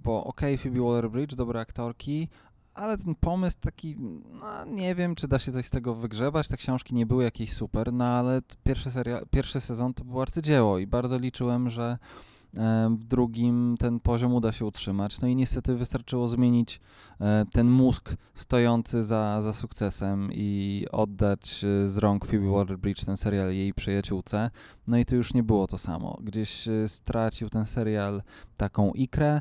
[0.04, 2.28] bo okej, okay, Phoebe Waller-Bridge, dobre aktorki,
[2.74, 3.96] ale ten pomysł taki,
[4.40, 7.52] no nie wiem, czy da się coś z tego wygrzebać, te książki nie były jakieś
[7.52, 11.98] super, no ale pierwszy, seria, pierwszy sezon to było arcydzieło i bardzo liczyłem, że
[12.98, 15.20] w drugim ten poziom uda się utrzymać.
[15.20, 16.80] No i niestety wystarczyło zmienić
[17.20, 23.16] e, ten mózg stojący za, za sukcesem i oddać e, z rąk Phoebe Waller-Bridge ten
[23.16, 24.50] serial jej przyjaciółce.
[24.86, 26.18] No i to już nie było to samo.
[26.22, 28.22] Gdzieś e, stracił ten serial
[28.56, 29.40] taką ikrę,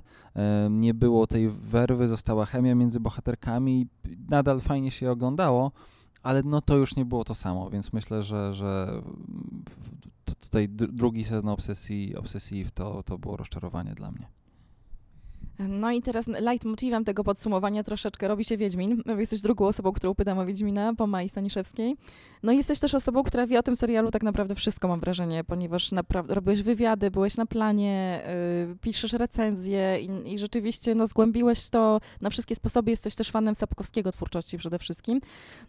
[0.69, 3.87] nie było tej werwy, została chemia między bohaterkami,
[4.29, 5.71] nadal fajnie się oglądało,
[6.23, 9.01] ale no to już nie było to samo, więc myślę, że, że
[10.41, 14.27] tutaj drugi sezon obsesji, obsesji to, to było rozczarowanie dla mnie.
[15.69, 19.03] No i teraz leitmotivem tego podsumowania troszeczkę robi się Wiedźmin.
[19.05, 21.95] No, jesteś drugą osobą, którą pytam o Wiedźmina po Mai Staniszewskiej.
[22.43, 25.43] No i jesteś też osobą, która wie o tym serialu tak naprawdę wszystko, mam wrażenie,
[25.43, 28.23] ponieważ naprawdę robiłeś wywiady, byłeś na planie,
[28.67, 32.91] yy, piszesz recenzje i, i, rzeczywiście no, zgłębiłeś to na wszystkie sposoby.
[32.91, 35.21] Jesteś też fanem Sapkowskiego twórczości przede wszystkim.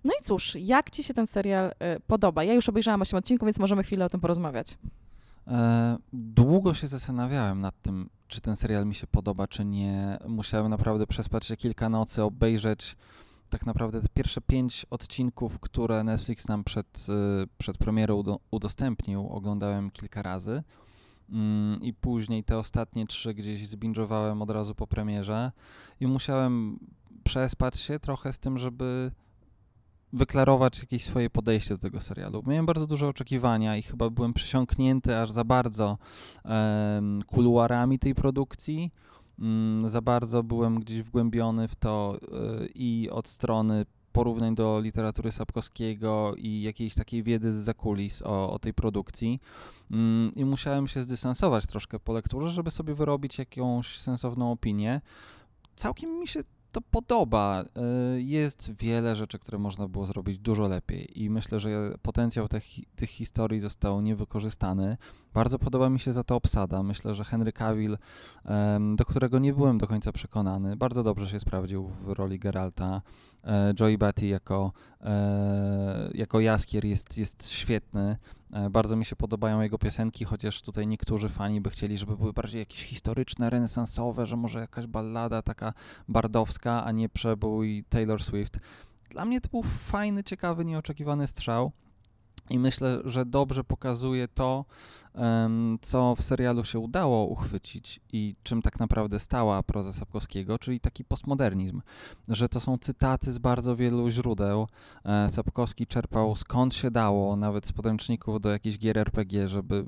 [0.04, 2.44] No i cóż, jak ci się ten serial yy, podoba?
[2.44, 4.76] Ja już obejrzałam 8 odcinków, więc możemy chwilę o tym porozmawiać.
[5.46, 10.18] E, długo się zastanawiałem nad tym, czy ten serial mi się podoba, czy nie.
[10.28, 12.96] Musiałem naprawdę przespać się kilka nocy, obejrzeć
[13.52, 17.06] tak naprawdę te pierwsze pięć odcinków, które Netflix nam przed,
[17.42, 20.62] y, przed premierą udostępnił, oglądałem kilka razy.
[21.30, 25.52] Mm, I później te ostatnie trzy gdzieś zbingowałem od razu po premierze
[26.00, 26.78] i musiałem
[27.24, 29.10] przespać się trochę z tym, żeby
[30.12, 32.42] wyklarować jakieś swoje podejście do tego serialu.
[32.46, 35.98] Miałem bardzo duże oczekiwania i chyba byłem przysiąknięty aż za bardzo
[36.44, 38.90] um, kuluarami tej produkcji.
[39.38, 42.18] Um, za bardzo byłem gdzieś wgłębiony w to
[42.62, 48.52] y, i od strony porównań do literatury Sapkowskiego i jakiejś takiej wiedzy z zakulis o,
[48.52, 49.40] o tej produkcji.
[49.90, 55.00] Um, I musiałem się zdystansować troszkę po lekturze, żeby sobie wyrobić jakąś sensowną opinię.
[55.76, 57.64] Całkiem mi się to podoba.
[58.16, 62.64] Y, jest wiele rzeczy, które można było zrobić dużo lepiej i myślę, że potencjał tych,
[62.96, 64.96] tych historii został niewykorzystany.
[65.34, 66.82] Bardzo podoba mi się za to obsada.
[66.82, 67.98] Myślę, że Henry Cavill,
[68.96, 73.02] do którego nie byłem do końca przekonany, bardzo dobrze się sprawdził w roli Geralta.
[73.44, 78.16] E, Joey Batty jako, e, jako Jaskier jest, jest świetny.
[78.52, 82.32] E, bardzo mi się podobają jego piosenki, chociaż tutaj niektórzy fani by chcieli, żeby były
[82.32, 85.72] bardziej jakieś historyczne, renesansowe, że może jakaś ballada taka
[86.08, 88.58] bardowska, a nie przebój Taylor Swift.
[89.10, 91.72] Dla mnie to był fajny, ciekawy, nieoczekiwany strzał.
[92.50, 94.64] I myślę, że dobrze pokazuje to,
[95.80, 101.04] co w serialu się udało uchwycić i czym tak naprawdę stała proza Sapkowskiego, czyli taki
[101.04, 101.82] postmodernizm,
[102.28, 104.68] że to są cytaty z bardzo wielu źródeł.
[105.04, 109.84] E, Sapkowski czerpał skąd się dało, nawet z podręczników do jakichś gier RPG, żeby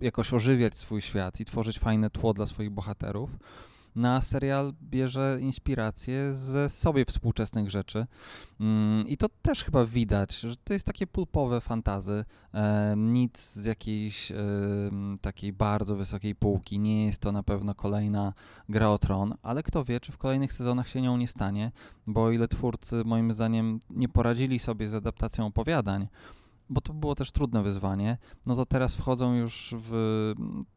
[0.00, 3.30] jakoś ożywiać swój świat i tworzyć fajne tło dla swoich bohaterów
[3.94, 8.06] na serial bierze inspirację ze sobie współczesnych rzeczy.
[8.60, 12.24] Mm, I to też chyba widać, że to jest takie pulpowe fantazy,
[12.96, 14.32] nic z jakiejś
[15.20, 16.78] takiej bardzo wysokiej półki.
[16.78, 18.32] Nie jest to na pewno kolejna
[18.68, 21.72] gra o tron, ale kto wie, czy w kolejnych sezonach się nią nie stanie,
[22.06, 26.08] bo ile twórcy moim zdaniem nie poradzili sobie z adaptacją opowiadań,
[26.70, 30.34] bo to było też trudne wyzwanie, no to teraz wchodzą już w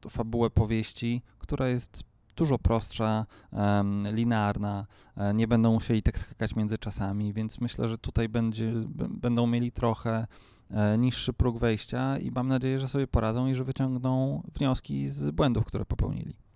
[0.09, 2.03] fabułę powieści, która jest
[2.37, 4.85] dużo prostsza, um, linearna,
[5.17, 8.71] e, nie będą musieli tak skakać między czasami, więc myślę, że tutaj będzie,
[9.09, 10.27] będą mieli trochę
[10.71, 15.31] e, niższy próg wejścia i mam nadzieję, że sobie poradzą i że wyciągną wnioski z
[15.31, 16.46] błędów, które popełnili.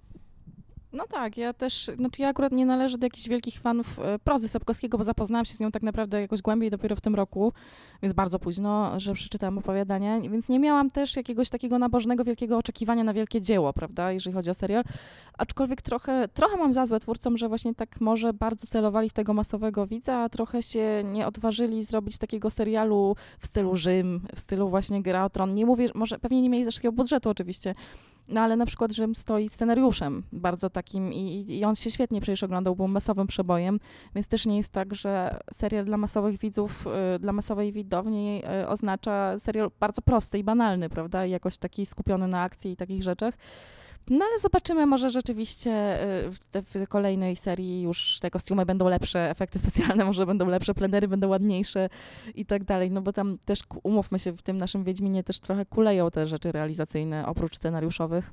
[0.94, 4.50] No tak, ja też, znaczy ja akurat nie należę do jakichś wielkich fanów e, prozy
[4.50, 7.54] Sapkowskiego, bo zapoznałam się z nią tak naprawdę jakoś głębiej dopiero w tym roku,
[8.02, 13.04] więc bardzo późno, że przeczytałam opowiadania, więc nie miałam też jakiegoś takiego nabożnego, wielkiego oczekiwania
[13.04, 14.84] na wielkie dzieło, prawda, jeżeli chodzi o serial,
[15.38, 19.34] aczkolwiek trochę, trochę mam za złe twórcom, że właśnie tak może bardzo celowali w tego
[19.34, 24.70] masowego widza, a trochę się nie odważyli zrobić takiego serialu w stylu Rzym, w stylu
[24.70, 25.54] właśnie Gra o Tron.
[25.54, 27.76] Nie mówię, może pewnie nie mieli też takiego budżetu oczywiście,
[28.30, 32.44] no ale na przykład Rzym stoi scenariuszem bardzo takim i, i on się świetnie przecież
[32.44, 33.80] oglądał, był masowym przebojem,
[34.16, 38.68] więc też nie jest tak, że serial dla masowych widzów, y, dla masowej widowni y,
[38.68, 43.04] oznacza serial bardzo prosty i banalny, prawda, i jakoś taki skupiony na akcji i takich
[43.04, 43.34] rzeczach.
[44.12, 45.72] No ale zobaczymy, może rzeczywiście
[46.26, 50.74] y, w, w, kolejnej serii już te kostiumy będą lepsze, efekty specjalne może będą lepsze,
[50.74, 51.90] plenery będą ładniejsze
[52.36, 55.66] i tak dalej, no bo tam też, umówmy się, w tym naszym Wiedźminie też trochę
[55.66, 58.32] kuleją te rzeczy realizacyjne oprócz scenariuszowych.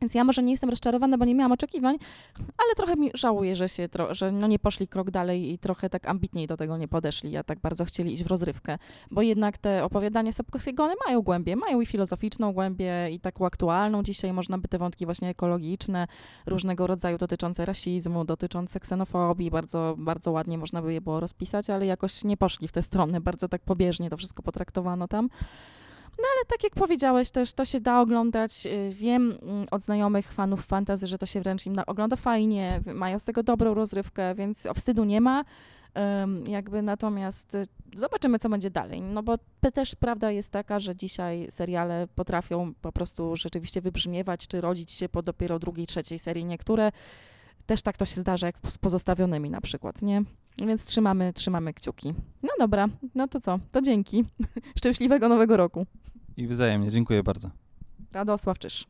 [0.00, 1.98] Więc ja może nie jestem rozczarowana, bo nie miałam oczekiwań,
[2.36, 6.08] ale trochę mi żałuję, że się, że no nie poszli krok dalej i trochę tak
[6.08, 8.78] ambitniej do tego nie podeszli, ja tak bardzo chcieli iść w rozrywkę,
[9.10, 14.02] bo jednak te opowiadania Sapkowskiego, one mają głębię, mają i filozoficzną głębię i taką aktualną
[14.02, 16.06] dzisiaj, można by te wątki właśnie ekologiczne,
[16.46, 21.86] różnego rodzaju dotyczące rasizmu, dotyczące ksenofobii, bardzo, bardzo ładnie można by je było rozpisać, ale
[21.86, 25.28] jakoś nie poszli w te strony, bardzo tak pobieżnie to wszystko potraktowano tam.
[26.18, 28.66] No ale tak jak powiedziałeś też, to się da oglądać.
[28.66, 33.18] Y, wiem mm, od znajomych fanów fantazy, że to się wręcz im ogląda fajnie, mają
[33.18, 35.44] z tego dobrą rozrywkę, więc wstydu nie ma.
[36.48, 37.62] Jakby natomiast y,
[37.94, 39.00] zobaczymy, co będzie dalej.
[39.00, 39.34] No bo
[39.74, 45.08] też prawda jest taka, że dzisiaj seriale potrafią po prostu rzeczywiście wybrzmiewać, czy rodzić się
[45.08, 46.44] po dopiero drugiej, trzeciej serii.
[46.44, 46.92] Niektóre
[47.66, 50.22] też tak to się zdarza, jak z pozostawionymi na przykład, nie?
[50.58, 52.14] Więc trzymamy, trzymamy kciuki.
[52.42, 53.58] No dobra, no to co?
[53.72, 54.24] To dzięki.
[54.78, 55.86] Szczęśliwego nowego roku.
[56.36, 57.50] I wzajemnie, dziękuję bardzo.
[58.12, 58.86] Radosław Czyż.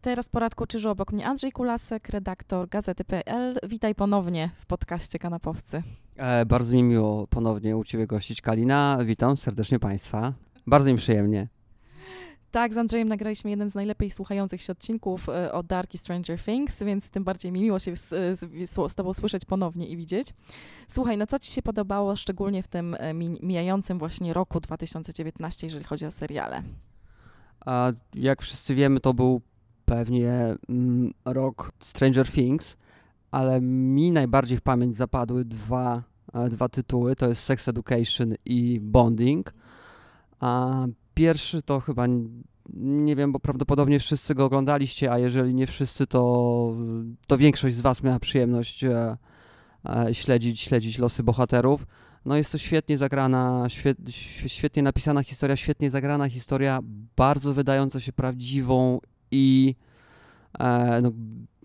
[0.00, 3.56] Teraz po radku Czyżu obok mnie Andrzej Kulasek, redaktor Gazety.pl.
[3.68, 5.82] Witaj ponownie w podcaście Kanapowcy.
[6.16, 8.98] E, bardzo mi miło ponownie u Ciebie gościć Kalina.
[9.04, 10.32] Witam serdecznie Państwa.
[10.66, 11.48] Bardzo mi przyjemnie.
[12.50, 16.40] Tak, z Andrzejem nagraliśmy jeden z najlepiej słuchających się odcinków e, o Dark i Stranger
[16.40, 18.08] Things, więc tym bardziej mi miło się z,
[18.38, 20.34] z, z Tobą słyszeć ponownie i widzieć.
[20.88, 25.66] Słuchaj, no co Ci się podobało szczególnie w tym e, mi, mijającym właśnie roku 2019,
[25.66, 26.62] jeżeli chodzi o seriale?
[27.66, 29.40] A jak wszyscy wiemy, to był
[29.84, 32.76] pewnie mm, rok Stranger Things,
[33.30, 36.02] ale mi najbardziej w pamięć zapadły dwa,
[36.34, 39.54] e, dwa tytuły, to jest Sex Education i Bonding.
[40.40, 40.84] A
[41.20, 42.06] pierwszy to chyba,
[42.74, 46.22] nie wiem, bo prawdopodobnie wszyscy go oglądaliście, a jeżeli nie wszyscy, to,
[47.26, 49.16] to większość z Was miała przyjemność e,
[49.88, 51.86] e, śledzić, śledzić losy bohaterów.
[52.24, 53.98] No jest to świetnie zagrana, świet,
[54.46, 56.80] świetnie napisana historia, świetnie zagrana historia,
[57.16, 59.74] bardzo wydająca się prawdziwą i
[60.58, 61.10] e, no,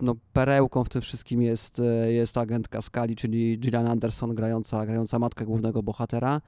[0.01, 5.19] no, perełką w tym wszystkim jest, e, jest agentka Skali, czyli Gillian Anderson grająca, grająca
[5.19, 6.41] matkę głównego bohatera.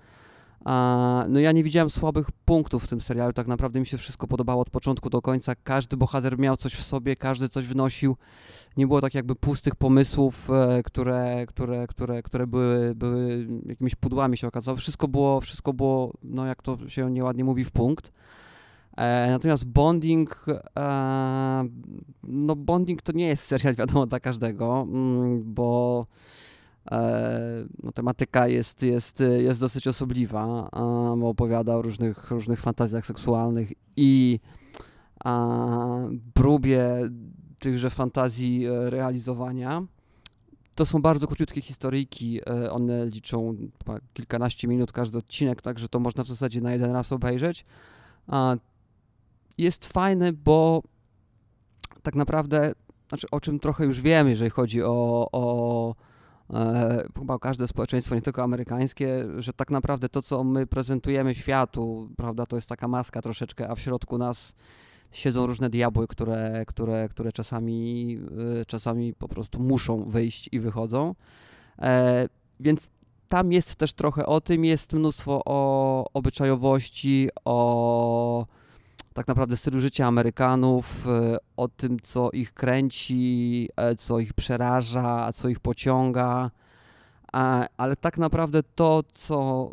[1.29, 4.61] No ja nie widziałem słabych punktów w tym serialu, tak naprawdę mi się wszystko podobało
[4.61, 5.55] od początku do końca.
[5.55, 8.17] Każdy bohater miał coś w sobie, każdy coś wnosił.
[8.77, 14.37] Nie było tak jakby pustych pomysłów, e, które, które, które, które były, były jakimiś pudłami
[14.37, 14.77] się okazało.
[14.77, 18.11] Wszystko było, wszystko było, no jak to się nieładnie mówi, w punkt.
[18.97, 20.45] E, natomiast Bonding,
[20.77, 21.67] e,
[22.23, 26.05] no Bonding to nie jest serial wiadomo dla każdego, mm, bo
[27.83, 30.69] no, tematyka jest, jest, jest dosyć osobliwa,
[31.17, 34.39] bo opowiada o różnych, różnych fantazjach seksualnych i
[36.33, 37.09] próbie
[37.59, 39.83] tychże fantazji e, realizowania.
[40.75, 43.57] To są bardzo króciutkie historyjki, e, one liczą
[44.13, 47.65] kilkanaście minut każdy odcinek, także to można w zasadzie na jeden raz obejrzeć.
[49.57, 50.83] Jest fajny, bo
[52.03, 52.73] tak naprawdę,
[53.09, 56.06] znaczy o czym trochę już wiem, jeżeli chodzi o, o e,
[57.17, 62.45] chyba każde społeczeństwo, nie tylko amerykańskie, że tak naprawdę to, co my prezentujemy światu, prawda,
[62.45, 64.53] to jest taka maska troszeczkę, a w środku nas
[65.11, 68.19] siedzą różne diabły, które, które, które czasami,
[68.61, 71.15] e, czasami po prostu muszą wyjść i wychodzą.
[71.79, 72.29] E,
[72.59, 72.89] więc
[73.29, 78.45] tam jest też trochę o tym, jest mnóstwo o obyczajowości, o
[79.17, 85.33] tak naprawdę stylu życia Amerykanów, e, o tym, co ich kręci, e, co ich przeraża,
[85.33, 86.51] co ich pociąga.
[87.77, 89.71] Ale tak naprawdę to, co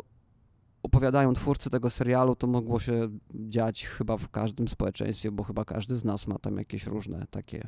[0.83, 5.95] opowiadają twórcy tego serialu, to mogło się dziać chyba w każdym społeczeństwie, bo chyba każdy
[5.95, 7.67] z nas ma tam jakieś różne takie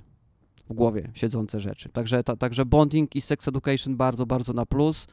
[0.70, 1.90] w głowie siedzące rzeczy.
[1.90, 5.08] Także, ta, także Bonding i Sex Education bardzo, bardzo na plus.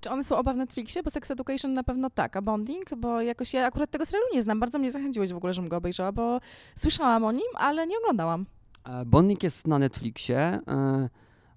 [0.00, 1.02] Czy one są oba w Netflixie?
[1.02, 2.94] Bo Sex Education na pewno tak, a Bonding?
[2.96, 4.60] Bo jakoś ja akurat tego serialu nie znam.
[4.60, 6.40] Bardzo mnie zachęciłeś w ogóle, żebym go obejrzała, bo
[6.76, 8.46] słyszałam o nim, ale nie oglądałam.
[8.84, 10.38] E, Bonding jest na Netflixie.
[10.38, 11.08] E,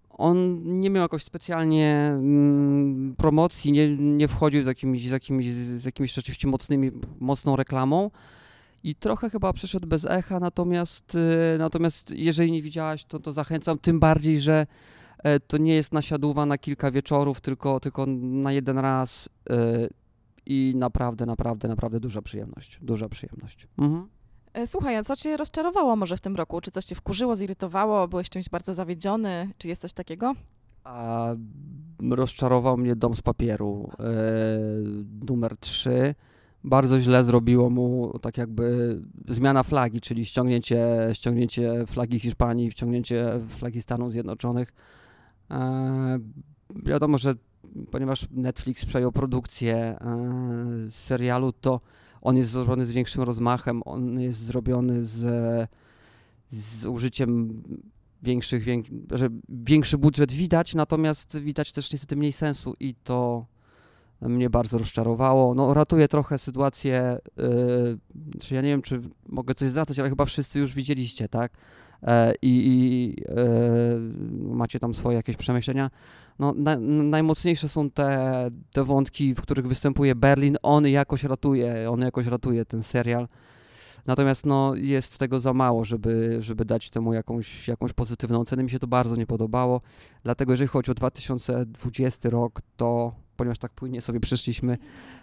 [0.10, 5.86] on nie miał jakoś specjalnie mm, promocji, nie, nie wchodził z jakimiś, z, jakimiś, z
[5.86, 8.12] jakimiś rzeczywiście mocnymi, mocną reklamą
[8.84, 13.78] i trochę chyba przeszedł bez echa, natomiast, e, natomiast jeżeli nie widziałaś, to, to zachęcam,
[13.80, 14.66] tym bardziej, że
[15.48, 19.88] to nie jest nasiadówa na kilka wieczorów, tylko, tylko na jeden raz e,
[20.46, 22.80] i naprawdę, naprawdę, naprawdę duża przyjemność.
[22.82, 23.68] Duża przyjemność.
[23.78, 24.08] Mhm.
[24.54, 26.62] E, słuchaj, a co cię rozczarowało może w tym roku?
[26.62, 28.08] Czy coś cię wkurzyło, zirytowało?
[28.08, 29.50] Byłeś czymś bardzo zawiedziony?
[29.58, 30.34] Czy jest coś takiego?
[30.84, 31.28] A,
[32.12, 34.04] rozczarował mnie Dom z papieru e,
[35.30, 36.16] numer 3.
[36.64, 43.82] Bardzo źle zrobiło mu tak jakby zmiana flagi, czyli ściągnięcie, ściągnięcie flagi Hiszpanii, ściągnięcie flagi
[43.82, 45.01] Stanów Zjednoczonych E,
[46.76, 47.36] wiadomo, że
[47.92, 49.98] ponieważ Netflix przejął produkcję e,
[50.90, 51.82] serialu, to
[52.22, 55.20] on jest zrobiony z większym rozmachem, on jest zrobiony z,
[56.52, 57.64] z użyciem
[58.24, 63.46] większych, wiek, że większy budżet widać, natomiast widać też niestety mniej sensu i to
[64.22, 65.56] mnie bardzo rozczarowało.
[65.56, 67.98] No, ratuje trochę sytuację, yy,
[68.40, 71.52] czy ja nie wiem, czy mogę coś zwracać, ale chyba wszyscy już widzieliście, tak?
[72.04, 75.90] E, i, i e, macie tam swoje jakieś przemyślenia.
[76.40, 80.58] No, na, najmocniejsze są te, te wątki, w których występuje Berlin.
[80.64, 83.28] On jakoś ratuje, on jakoś ratuje ten serial.
[84.06, 88.64] Natomiast no, jest tego za mało, żeby, żeby dać temu jakąś, jakąś pozytywną ocenę.
[88.64, 89.82] Mi się to bardzo nie podobało.
[90.24, 94.78] Dlatego jeżeli chodzi o 2020 rok, to ponieważ tak płynnie sobie przyszliśmy,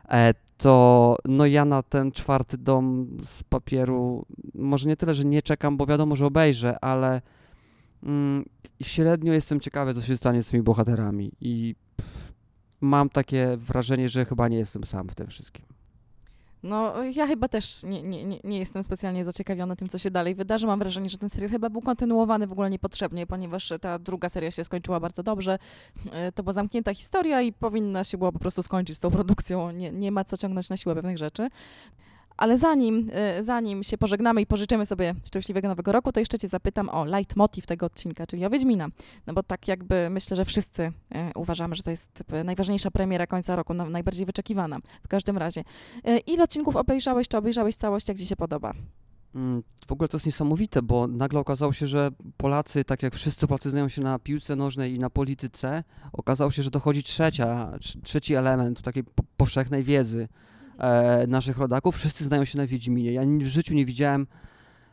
[0.09, 5.43] e, to no ja na ten czwarty dom z papieru, może nie tyle, że nie
[5.43, 7.23] czekam, bo wiadomo, że obejrzę, ale
[8.03, 8.45] mm,
[8.83, 12.35] średnio jestem ciekawy, co się stanie z tymi bohaterami i pff,
[12.81, 15.78] mam takie wrażenie, że chyba nie jestem sam w tym wszystkim.
[16.63, 20.67] No, ja chyba też nie, nie, nie- jestem specjalnie zaciekawiona tym, co się dalej wydarzy.
[20.67, 24.51] Mam wrażenie, że ten serial chyba był kontynuowany w ogóle niepotrzebnie, ponieważ ta druga seria
[24.51, 25.59] się skończyła bardzo dobrze.
[26.13, 29.71] E, To była zamknięta historia i powinna się była po prostu skończyć z tą produkcją.
[29.71, 31.49] Nie, nie ma co ciągnąć na siłę pewnych rzeczy.
[32.39, 36.49] Ale zanim, e, zanim się pożegnamy i pożyczymy sobie szczęśliwego nowego roku, to jeszcze cię
[36.49, 38.89] zapytam o leitmotiv tego odcinka, czyli o Wiedźmina.
[39.27, 43.27] No bo tak jakby myślę, że wszyscy e, uważamy, że to jest e, najważniejsza premiera
[43.27, 45.65] końca roku, no, najbardziej wyczekiwana w każdym razie.
[46.27, 48.73] Ile odcinków obejrzałeś, czy obejrzałeś całość, jak ci się podoba?
[49.35, 53.47] Mm, W ogóle to jest niesamowite, bo nagle okazało się, że Polacy, tak jak wszyscy
[53.47, 58.03] Polacy znają się na piłce nożnej i na polityce, okazało się, że dochodzi trzecia, trz-
[58.03, 60.29] trzeci element takiej po- powszechnej wiedzy
[60.79, 61.97] e, naszych rodaków.
[61.97, 63.13] Wszyscy znają się na Wiedźminie.
[63.13, 64.27] Ja w życiu nie widziałem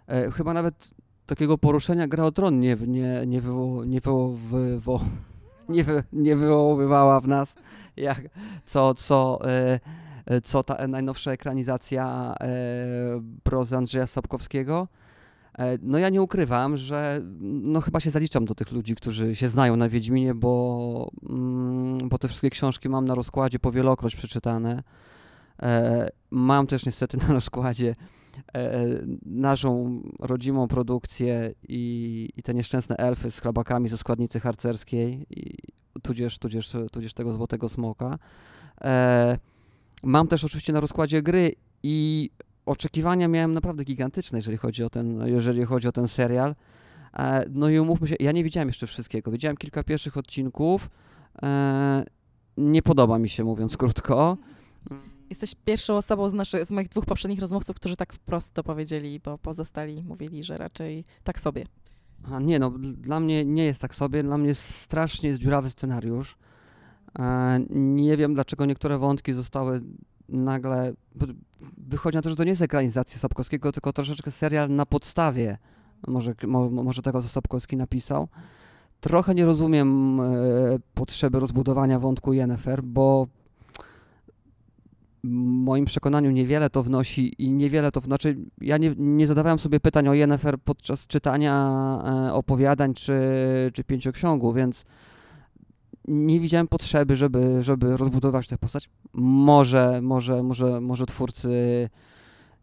[0.08, 0.96] e, chyba nawet
[1.26, 4.02] takiego poruszenia Gra o Tron nie, nie, nie, wywo, nie,
[4.50, 5.00] wywo,
[5.70, 7.56] nie, wy, nie wywoływała w nas,
[7.98, 8.22] jak,
[8.66, 9.80] co, co, e,
[10.26, 12.48] e, co ta najnowsza ekranizacja e,
[13.44, 14.88] prozy Andrzeja Sapkowskiego.
[15.58, 19.48] E, No ja nie ukrywam, że no chyba się zaliczam do tych ludzi, którzy się
[19.48, 24.84] znają na Wiedźminie, bo, mm, bo te wszystkie książki mam na rozkładzie powielokroć przeczytane.
[25.62, 27.94] E, Mam też niestety na rozkładzie
[28.54, 28.86] e,
[29.26, 35.58] naszą rodzimą produkcję i, i te nieszczęsne elfy z chlebakami ze składnicy harcerskiej, i,
[36.02, 38.18] tudzież, tudzież, tudzież tego złotego smoka.
[38.82, 39.38] E,
[40.04, 42.30] Mam też oczywiście na rozkładzie gry i
[42.66, 46.56] oczekiwania miałem naprawdę gigantyczne, jeżeli chodzi o ten, jeżeli chodzi o ten serial.
[47.50, 49.32] No i umówmy się, ja nie widziałem jeszcze wszystkiego.
[49.32, 50.90] Widziałem kilka pierwszych odcinków.
[52.58, 54.38] Nie podoba mi się, mówiąc krótko.
[55.30, 59.20] Jesteś pierwszą osobą z, naszych, z moich dwóch poprzednich rozmówców, którzy tak wprost to powiedzieli,
[59.20, 61.64] bo pozostali mówili, że raczej tak sobie.
[62.32, 65.70] A nie, no dl- dla mnie nie jest tak sobie, dla mnie strasznie jest dziurawy
[65.70, 66.38] scenariusz.
[67.20, 69.82] E, nie wiem, dlaczego niektóre wątki zostały
[70.30, 70.94] nagle...
[71.78, 75.58] Wychodzi na to, że to nie jest ekranizacja Sapkowskiego, tylko troszeczkę serial na podstawie
[76.08, 78.28] może, mo, może tego, co Sapkowski napisał.
[79.02, 80.26] Trochę nie rozumiem e,
[80.94, 83.28] potrzeby rozbudowania wątku Yennefer, bo
[85.30, 90.08] moim przekonaniu niewiele to wnosi i niewiele to znaczy ja nie, nie zadawałem sobie pytań
[90.08, 91.54] o Yennefer podczas czytania
[92.28, 93.20] e, opowiadań czy,
[93.74, 94.86] czy pięcioksiągu, więc
[96.08, 98.90] nie widziałem potrzeby, żeby, żeby rozbudować tę postać.
[99.14, 101.50] Może, może, może, może twórcy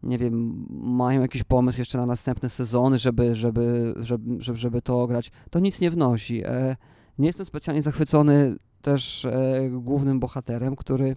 [0.03, 5.01] nie wiem, mają jakiś pomysł jeszcze na następne sezony, żeby, żeby, żeby, żeby, żeby to
[5.01, 5.31] ograć.
[5.49, 6.41] To nic nie wnosi.
[6.45, 6.75] E,
[7.19, 11.15] nie jestem specjalnie zachwycony też e, głównym bohaterem, który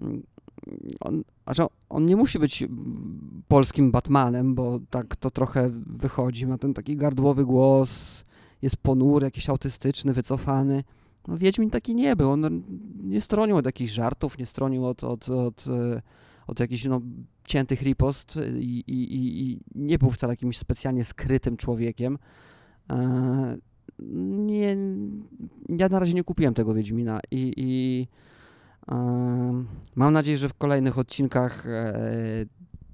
[0.00, 0.22] mm,
[1.00, 2.64] on, znaczy on nie musi być
[3.48, 6.46] polskim Batmanem, bo tak to trochę wychodzi.
[6.46, 8.24] Ma ten taki gardłowy głos,
[8.62, 10.84] jest ponury, jakiś autystyczny, wycofany.
[11.28, 12.30] No, Wiedźmin taki nie był.
[12.30, 12.62] On
[13.02, 16.02] nie stronił od jakichś żartów, nie stronił od, od, od, e,
[16.46, 17.00] od jakichś no,
[17.46, 22.18] ciętych ripost i, i, i, i nie był wcale jakimś specjalnie skrytym człowiekiem.
[22.90, 23.56] E,
[23.98, 24.76] nie,
[25.68, 28.08] ja na razie nie kupiłem tego Wiedźmina i, i
[29.94, 31.94] mam nadzieję, że w kolejnych odcinkach e,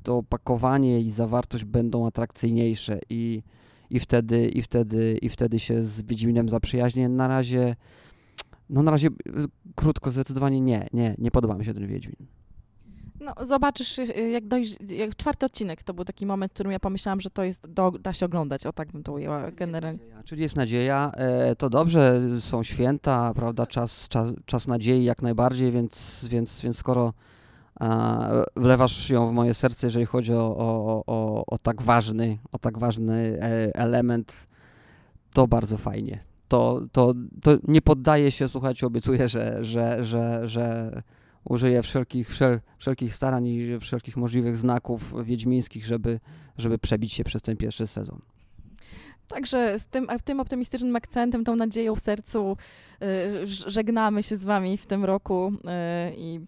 [0.02, 3.42] to opakowanie i zawartość będą atrakcyjniejsze i,
[3.90, 7.08] i, wtedy, i, wtedy, i wtedy się z Wiedźminem zaprzyjaźnię.
[7.08, 7.76] Na razie,
[8.70, 9.08] no na razie
[9.74, 12.39] krótko, zdecydowanie nie, nie, nie podoba mi się ten Wiedźmin.
[13.20, 16.80] No, zobaczysz, y, jak dojść, jak czwarty odcinek, to był taki moment, w którym ja
[16.80, 19.98] pomyślałam, że to jest, do, da się oglądać, o tak bym to ujęła generalnie.
[20.24, 21.12] Czyli jest nadzieja.
[21.14, 26.78] E, to dobrze, są święta, prawda, czas, czas, czas nadziei jak najbardziej, więc, więc, więc
[26.78, 27.12] skoro
[27.80, 32.58] e, wlewasz ją w moje serce, jeżeli chodzi o, o, o, o tak ważny, o
[32.58, 34.46] tak ważny e, element,
[35.32, 36.24] to bardzo fajnie.
[36.48, 40.92] To, to, to nie poddaje się, słuchajcie, obiecuję, że, że, że, że
[41.44, 46.20] użyję wszelkich, wszel, wszelkich starań i wszelkich możliwych znaków wiedźmińskich, żeby,
[46.58, 48.20] żeby przebić się przez ten pierwszy sezon.
[49.28, 52.56] Także z tym, tym optymistycznym akcentem, tą nadzieją w sercu
[53.02, 56.40] y, żegnamy się z wami w tym roku y, i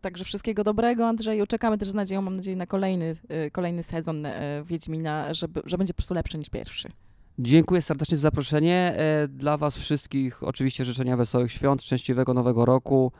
[0.00, 1.46] także wszystkiego dobrego, Andrzeju.
[1.46, 4.26] Czekamy też z nadzieją, mam nadzieję, na kolejny, y, kolejny sezon
[4.64, 6.88] Wiedźmina, żeby, że będzie po prostu lepszy niż pierwszy.
[7.38, 8.94] Dziękuję serdecznie za zaproszenie.
[8.96, 13.12] E, Dla Was wszystkich oczywiście życzenia wesołych świąt, szczęśliwego nowego roku.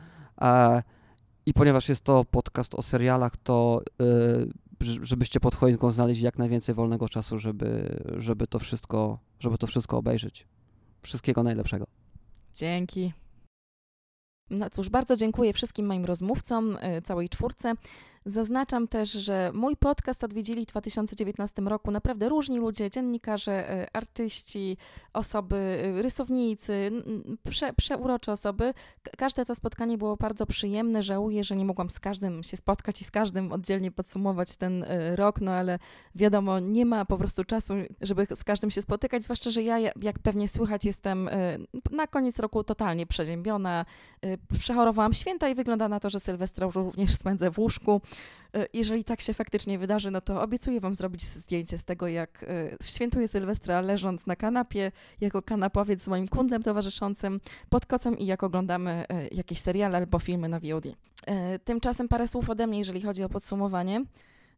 [1.45, 3.81] I ponieważ jest to podcast o serialach, to
[4.81, 9.67] ż- żebyście pod choinką znaleźli jak najwięcej wolnego czasu, żeby, żeby, to, wszystko, żeby to
[9.67, 10.47] wszystko obejrzeć.
[11.01, 11.87] Wszystkiego najlepszego.
[12.55, 13.13] Dzięki.
[14.49, 17.73] No cóż, bardzo dziękuję wszystkim moim rozmówcom, y, całej czwórce
[18.29, 24.77] Zaznaczam też, że mój podcast odwiedzili w 2019 roku naprawdę różni ludzie, dziennikarze, e, artyści,
[25.13, 26.91] osoby, e, rysownicy,
[27.49, 28.73] prze, przeurocze osoby.
[29.17, 31.03] Każde to spotkanie było bardzo przyjemne.
[31.03, 35.15] Żałuję, że nie mogłam z każdym się spotkać i z każdym oddzielnie podsumować ten e,
[35.15, 35.79] rok, no ale
[36.15, 40.19] wiadomo, nie ma po prostu czasu, żeby z każdym się spotykać, zwłaszcza, że ja, jak
[40.23, 41.29] pewnie słychać, jestem
[41.91, 43.85] na koniec roku totalnie przeziębiona.
[44.59, 48.01] Przechorowałam święta i wygląda na to, że Sylwestra również spędzę w łóżku.
[48.55, 52.43] E, jeżeli tak się faktycznie wydarzy, no to obiecuję Wam zrobić zdjęcie z tego, jak
[52.43, 54.91] e, świętuję Sylwestra leżąc na kanapie,
[55.21, 57.39] jako kanapowiec z moim kundlem towarzyszącym
[57.69, 60.85] pod kocem i jak oglądamy e, jakieś seriale albo filmy na VOD.
[61.63, 64.01] Tymczasem parę słów ode mnie, jeżeli chodzi o podsumowanie.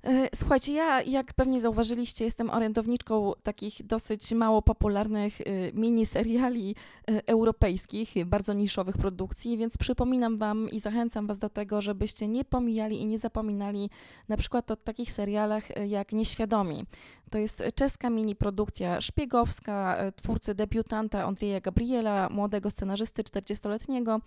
[0.03, 5.43] E, słuchajcie, ja, jak pewnie zauważyliście, jestem orędowniczką takich dosyć mało popularnych e,
[5.73, 6.75] miniseriali
[7.11, 12.45] e, europejskich, bardzo niszowych produkcji, więc przypominam Wam i zachęcam Was do tego, żebyście nie
[12.45, 13.89] pomijali i nie zapominali
[14.29, 16.85] na przykład o takich serialach jak Nieświadomi.
[17.31, 24.19] To jest czeska mini produkcja szpiegowska, twórcy debiutanta Andrzeja Gabriela, młodego scenarzysty 40-letniego.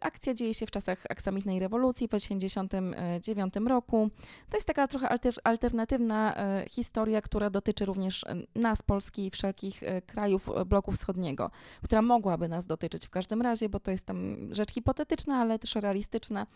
[0.00, 4.10] Akcja dzieje się w czasach aksamitnej rewolucji w 1989 roku.
[4.50, 9.30] To jest taka trochę alter, alternatywna e, historia, która dotyczy również e, nas, Polski i
[9.30, 11.50] wszelkich e, krajów bloku wschodniego,
[11.82, 15.74] która mogłaby nas dotyczyć w każdym razie, bo to jest tam rzecz hipotetyczna, ale też
[15.74, 16.46] realistyczna,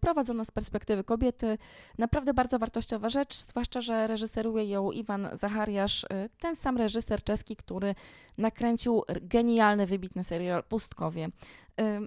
[0.00, 1.58] prowadzona z perspektywy kobiety.
[1.98, 6.06] Naprawdę bardzo wartościowa rzecz, zwłaszcza, że reżyseruje ją Iwan Zachariasz,
[6.40, 7.94] ten sam reżyser czeski, który
[8.38, 11.28] nakręcił genialny, wybitny serial Pustkowie.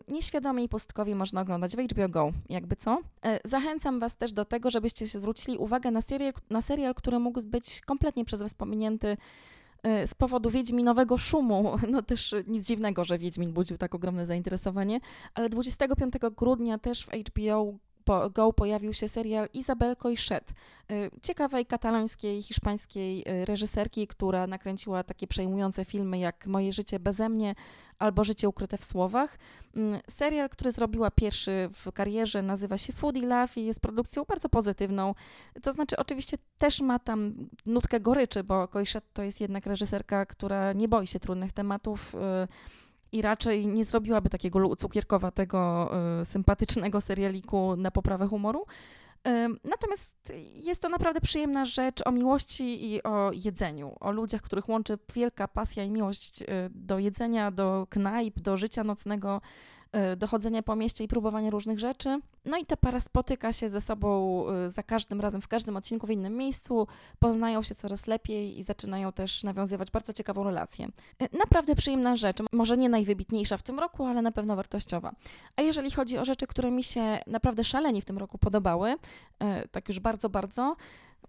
[0.08, 3.00] Nieświadomie i można oglądać w HBO Go, jakby co.
[3.26, 7.42] E, zachęcam Was też do tego, żebyście zwrócili uwagę na serial, na serial który mógł
[7.42, 9.18] być kompletnie przez Was pominięty
[9.84, 11.76] e, z powodu Wiedźminowego szumu.
[11.92, 15.00] No też nic dziwnego, że Wiedźmin budził tak ogromne zainteresowanie,
[15.34, 17.74] ale 25 grudnia też w HBO
[18.34, 20.52] Go pojawił się serial Isabel Coixet,
[20.92, 27.30] y, ciekawej katalońskiej, hiszpańskiej y, reżyserki, która nakręciła takie przejmujące filmy jak Moje życie beze
[27.30, 27.56] mnie
[28.00, 29.38] albo Życie ukryte w słowach.
[29.76, 34.50] Mm, serial, który zrobiła pierwszy w karierze, nazywa się Foodie Love i jest produkcją bardzo
[34.50, 35.16] pozytywną.
[35.64, 37.34] To znaczy, oczywiście też ma tam
[37.66, 42.18] nutkę goryczy, bo Coixet to jest jednak reżyserka, która nie boi się trudnych tematów y,
[43.12, 45.92] i raczej nie zrobiłaby takiego cukierkowatego,
[46.22, 48.66] y, sympatycznego serialiku na poprawę humoru.
[49.64, 54.98] Natomiast jest to naprawdę przyjemna rzecz o miłości i o jedzeniu, o ludziach, których łączy
[55.16, 59.42] wielka pasja i miłość y, do jedzenia, do knajp, do życia nocnego,
[59.96, 62.20] Y, dochodzenia po mieście i próbowania różnych rzeczy.
[62.46, 66.08] No i ta para spotyka się ze sobą y, za każdym razem, w każdym odcinku
[66.08, 66.88] w innym miejscu,
[67.20, 70.88] poznają się coraz lepiej i zaczynają też nawiązywać bardzo ciekawą relację.
[71.22, 75.12] Y, naprawdę przyjemna rzecz, może nie najwybitniejsza w tym roku, ale na pewno wartościowa.
[75.56, 78.96] A jeżeli chodzi o rzeczy, które mi się naprawdę szalenie w tym roku podobały,
[79.72, 80.76] tak już bardzo, bardzo,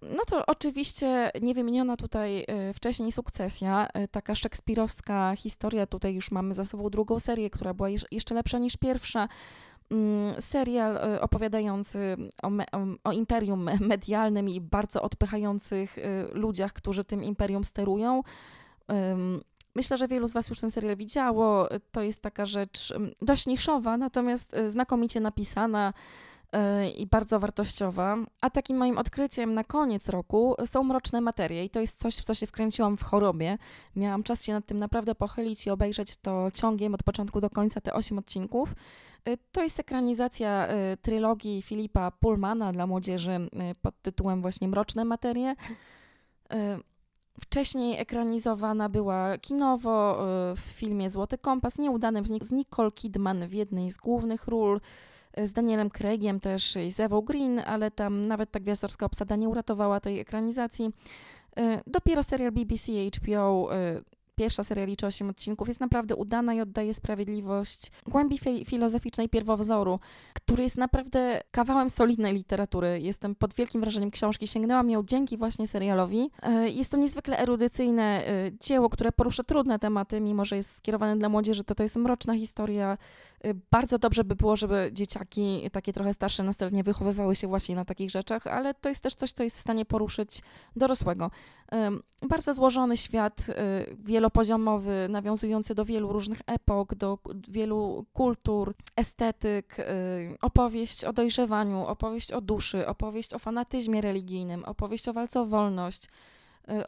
[0.02, 5.86] no to oczywiście nie wymieniona tutaj y, wcześniej sukcesja, y, taka szekspirowska historia.
[5.86, 9.28] Tutaj już mamy za sobą drugą serię, która była jeszcze lepsza niż pierwsza.
[9.90, 12.64] Mm, serial y, opowiadający o, me,
[13.04, 15.96] o, imperium medialnym i bardzo odpychających
[16.32, 18.22] ludziach, którzy tym imperium sterują.
[19.74, 21.68] Myślę, że wielu z Was już ten serial widziało.
[21.92, 25.92] To jest taka rzecz dość niszowa, natomiast znakomicie napisana
[26.96, 28.16] i bardzo wartościowa.
[28.40, 32.24] A takim moim odkryciem na koniec roku są mroczne materie i to jest coś, w
[32.24, 33.58] co się wkręciłam w chorobie.
[33.96, 37.80] Miałam czas się nad tym naprawdę pochylić i obejrzeć to ciągiem od początku do końca,
[37.80, 38.74] te osiem odcinków.
[39.24, 43.48] E, to jest ekranizacja e, trylogii Filipa Pullmana dla młodzieży
[43.82, 45.54] pod tytułem właśnie Mroczne materie.
[47.40, 50.18] Wcześniej ekranizowana była kinowo
[50.56, 54.80] w filmie Złoty Kompas, nieudanym z Nicole Kidman w jednej z głównych ról
[55.44, 59.48] z Danielem Craigiem też i z Ewą Green, ale tam nawet ta gwiazdorska obsada nie
[59.48, 60.90] uratowała tej ekranizacji.
[61.58, 64.02] Y, dopiero serial BBC HBO y,
[64.34, 69.98] Pierwsza seria liczy 8 odcinków, jest naprawdę udana i oddaje sprawiedliwość głębi fi filozoficznej pierwowzoru,
[70.34, 73.00] który jest naprawdę kawałem solidnej literatury.
[73.00, 76.30] Jestem pod wielkim wrażeniem książki, sięgnęłam ją dzięki właśnie serialowi.
[76.42, 81.16] E, jest to niezwykle erudycyjne e, dzieło, które porusza trudne tematy, mimo że jest skierowane
[81.16, 82.98] dla młodzieży, to to jest mroczna historia.
[83.44, 87.84] E, bardzo dobrze by było, żeby dzieciaki takie trochę starsze, nastoletnie wychowywały się właśnie na
[87.84, 90.42] takich rzeczach, ale to jest też coś, co jest w stanie poruszyć
[90.76, 91.30] dorosłego.
[92.22, 93.46] Bardzo złożony świat,
[93.98, 97.18] wielopoziomowy, nawiązujący do wielu różnych epok, do
[97.48, 99.76] wielu kultur, estetyk,
[100.42, 106.04] opowieść o dojrzewaniu, opowieść o duszy, opowieść o fanatyzmie religijnym, opowieść o walce o wolność,
[106.04, 106.08] y,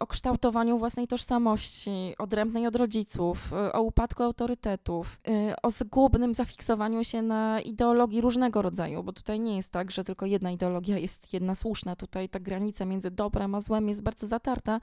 [0.01, 7.05] o kształtowaniu własnej tożsamości, odrębnej od rodziców, y, o upadku autorytetów, y, o zgubnym zafiksowaniu
[7.05, 11.33] się na ideologii różnego rodzaju, bo tutaj nie jest tak, że tylko jedna ideologia jest
[11.33, 11.97] jedna słuszna.
[11.97, 14.81] Tutaj ta granica między dobrem a złem jest bardzo zatarta.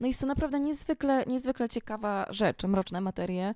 [0.00, 3.54] No jest to naprawdę niezwykle, niezwykle ciekawa rzecz, mroczne materie.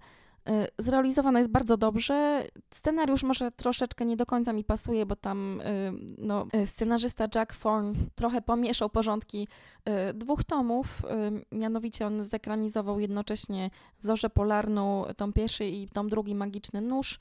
[0.51, 2.47] Y, Zrealizowana jest bardzo dobrze.
[2.71, 7.57] Scenariusz może troszeczkę nie do końca mi pasuje, bo tam y, no, y, scenarzysta Jack
[7.57, 9.49] Thorne trochę pomieszał porządki
[10.15, 11.03] dwóch tomów.
[11.53, 13.71] Mianowicie on zekranizował jednocześnie
[14.01, 17.19] Zorzę Polarną, tom pierwszy i tom drugi Magiczny Nóż.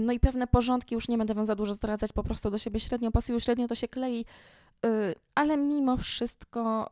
[0.00, 2.80] No i pewne porządki, już nie będę wam za dużo zdradzać, po prostu do siebie
[2.80, 4.24] średnio pasują, średnio to się klei,
[5.34, 6.90] ale mimo wszystko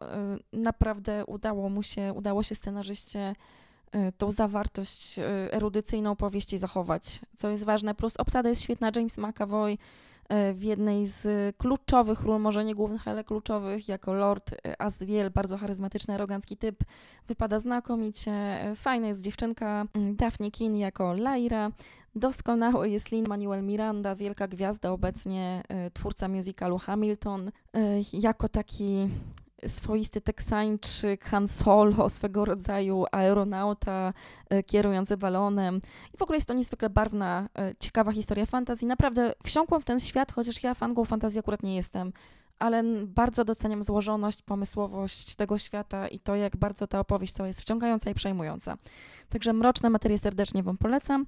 [0.52, 3.32] naprawdę udało mu się, udało się scenarzyście
[4.18, 5.22] tą zawartość y,
[5.52, 7.94] erudycyjną powieści zachować, co jest ważne.
[7.94, 8.90] Plus obsada jest świetna.
[8.96, 9.76] James McAvoy y,
[10.54, 15.58] w jednej z kluczowych ról, może nie głównych, ale kluczowych, jako Lord y, Azriel, bardzo
[15.58, 16.84] charyzmatyczny, arogancki typ,
[17.28, 18.32] wypada znakomicie.
[18.72, 21.70] Y, Fajna jest dziewczynka y, Daphne Keane jako Lyra.
[22.14, 27.50] Doskonały jest Lin-Manuel Miranda, wielka gwiazda obecnie, y, twórca musicalu Hamilton, y,
[28.12, 29.08] jako taki
[29.66, 34.12] swoisty teksańczyk, Han Solo, swego rodzaju aeronauta
[34.52, 35.80] y, kierujący balonem.
[36.14, 38.88] I w ogóle jest to niezwykle barwna, y, ciekawa historia fantazji.
[38.88, 42.12] Naprawdę wsiąkłam w ten świat, chociaż ja fanką fantazji akurat nie jestem,
[42.58, 47.60] ale bardzo doceniam złożoność, pomysłowość tego świata i to, jak bardzo ta opowieść cała jest
[47.60, 48.76] wciągająca i przejmująca.
[49.28, 51.26] Także mroczne materie serdecznie Wam polecam.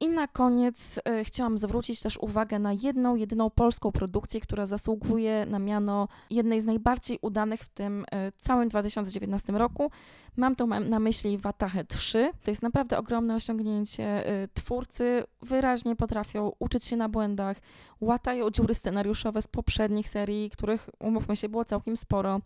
[0.00, 5.46] I na koniec e, chciałam zwrócić też uwagę na jedną, jedyną polską produkcję, która zasługuje
[5.46, 9.90] na miano jednej z najbardziej udanych w tym e, całym 2019 roku.
[10.36, 12.30] Mam tu na myśli Watachę 3.
[12.44, 14.26] To jest naprawdę ogromne osiągnięcie.
[14.26, 17.56] E, Twórcy wyraźnie potrafią uczyć się na błędach,
[18.00, 22.40] łatają dziury scenariuszowe z poprzednich serii, których, umówmy się, było całkiem sporo.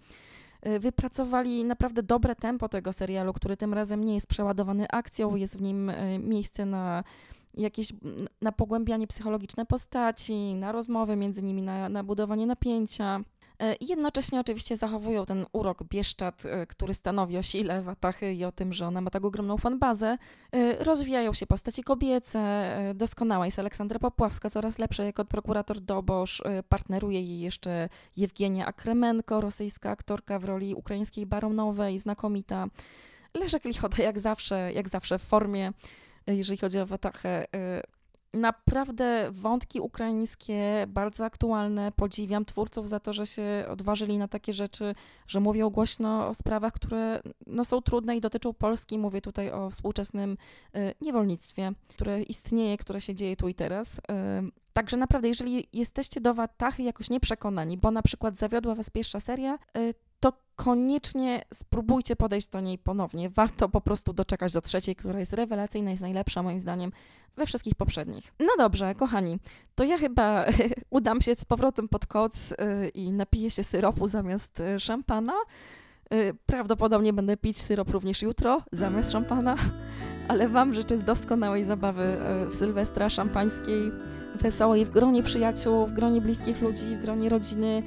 [0.80, 5.62] Wypracowali naprawdę dobre tempo tego serialu, który tym razem nie jest przeładowany akcją, jest w
[5.62, 7.04] nim miejsce na
[7.54, 13.20] jakieś m, na pogłębianie psychologiczne postaci, na rozmowy między nimi, na, na budowanie napięcia.
[13.58, 18.44] E, I jednocześnie oczywiście zachowują ten urok Bieszczad, e, który stanowi o sile Watachy i
[18.44, 20.18] o tym, że ona ma tak ogromną fanbazę.
[20.52, 22.42] E, Rozwijają się postaci kobiece,
[22.94, 29.90] doskonała jest Aleksandra Popławska, coraz lepsza jako prokurator Dobosz, partneruje jej jeszcze Jewgenia Akremenko, rosyjska
[29.90, 32.66] aktorka w roli ukraińskiej baronowej, znakomita.
[33.34, 35.72] Leszek Lichota jak zawsze, jak zawsze w formie,
[36.26, 37.54] jeżeli chodzi o Watachę.
[37.54, 37.82] e,
[38.34, 41.92] Naprawdę wątki ukraińskie, bardzo aktualne.
[41.96, 44.94] Podziwiam twórców za to, że się odważyli na takie rzeczy,
[45.26, 48.98] że mówią głośno o sprawach, które no, są trudne i dotyczą Polski.
[48.98, 50.36] Mówię tutaj o współczesnym
[50.74, 54.00] e, niewolnictwie, które istnieje, które się dzieje tu i teraz.
[54.10, 54.42] E,
[54.72, 59.58] Także naprawdę, jeżeli jesteście do Watachy jakoś nieprzekonani, bo na przykład zawiodła was pierwsza seria,
[60.22, 63.30] to koniecznie spróbujcie podejść do niej ponownie.
[63.30, 66.92] Warto po prostu doczekać do trzeciej, która jest rewelacyjna, jest najlepsza moim zdaniem
[67.32, 68.32] ze wszystkich poprzednich.
[68.40, 69.38] No dobrze, kochani,
[69.74, 70.46] to ja chyba
[70.90, 72.56] udam się z powrotem pod koc y,
[72.94, 75.34] i napiję się syropu zamiast y, szampana.
[76.14, 79.56] Y, Prawdopodobnie będę pić syrop również jutro zamiast szampana,
[80.28, 82.18] ale Wam życzę doskonałej zabawy
[82.50, 83.92] w Sylwestra szampańskiej,
[84.34, 87.82] wesołej w gronie przyjaciół, w gronie bliskich ludzi, w gronie rodziny,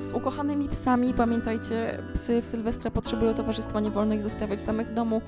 [0.00, 1.14] z ukochanymi psami.
[1.14, 5.22] Pamiętajcie, psy w Sylwestra potrzebują towarzystwa, nie wolno ich zostawiać samych domu.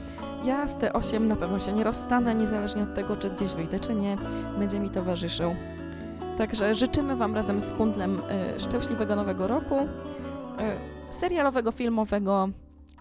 [0.45, 3.95] Ja z T8 na pewno się nie rozstanę, niezależnie od tego, czy gdzieś wyjdę, czy
[3.95, 4.17] nie,
[4.59, 5.55] będzie mi towarzyszył.
[6.39, 8.21] Także życzymy Wam razem z Kundlem
[8.57, 12.49] y, szczęśliwego nowego roku, y, serialowego, filmowego,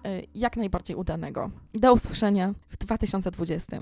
[0.08, 1.50] y, jak najbardziej udanego.
[1.74, 3.82] Do usłyszenia w 2020.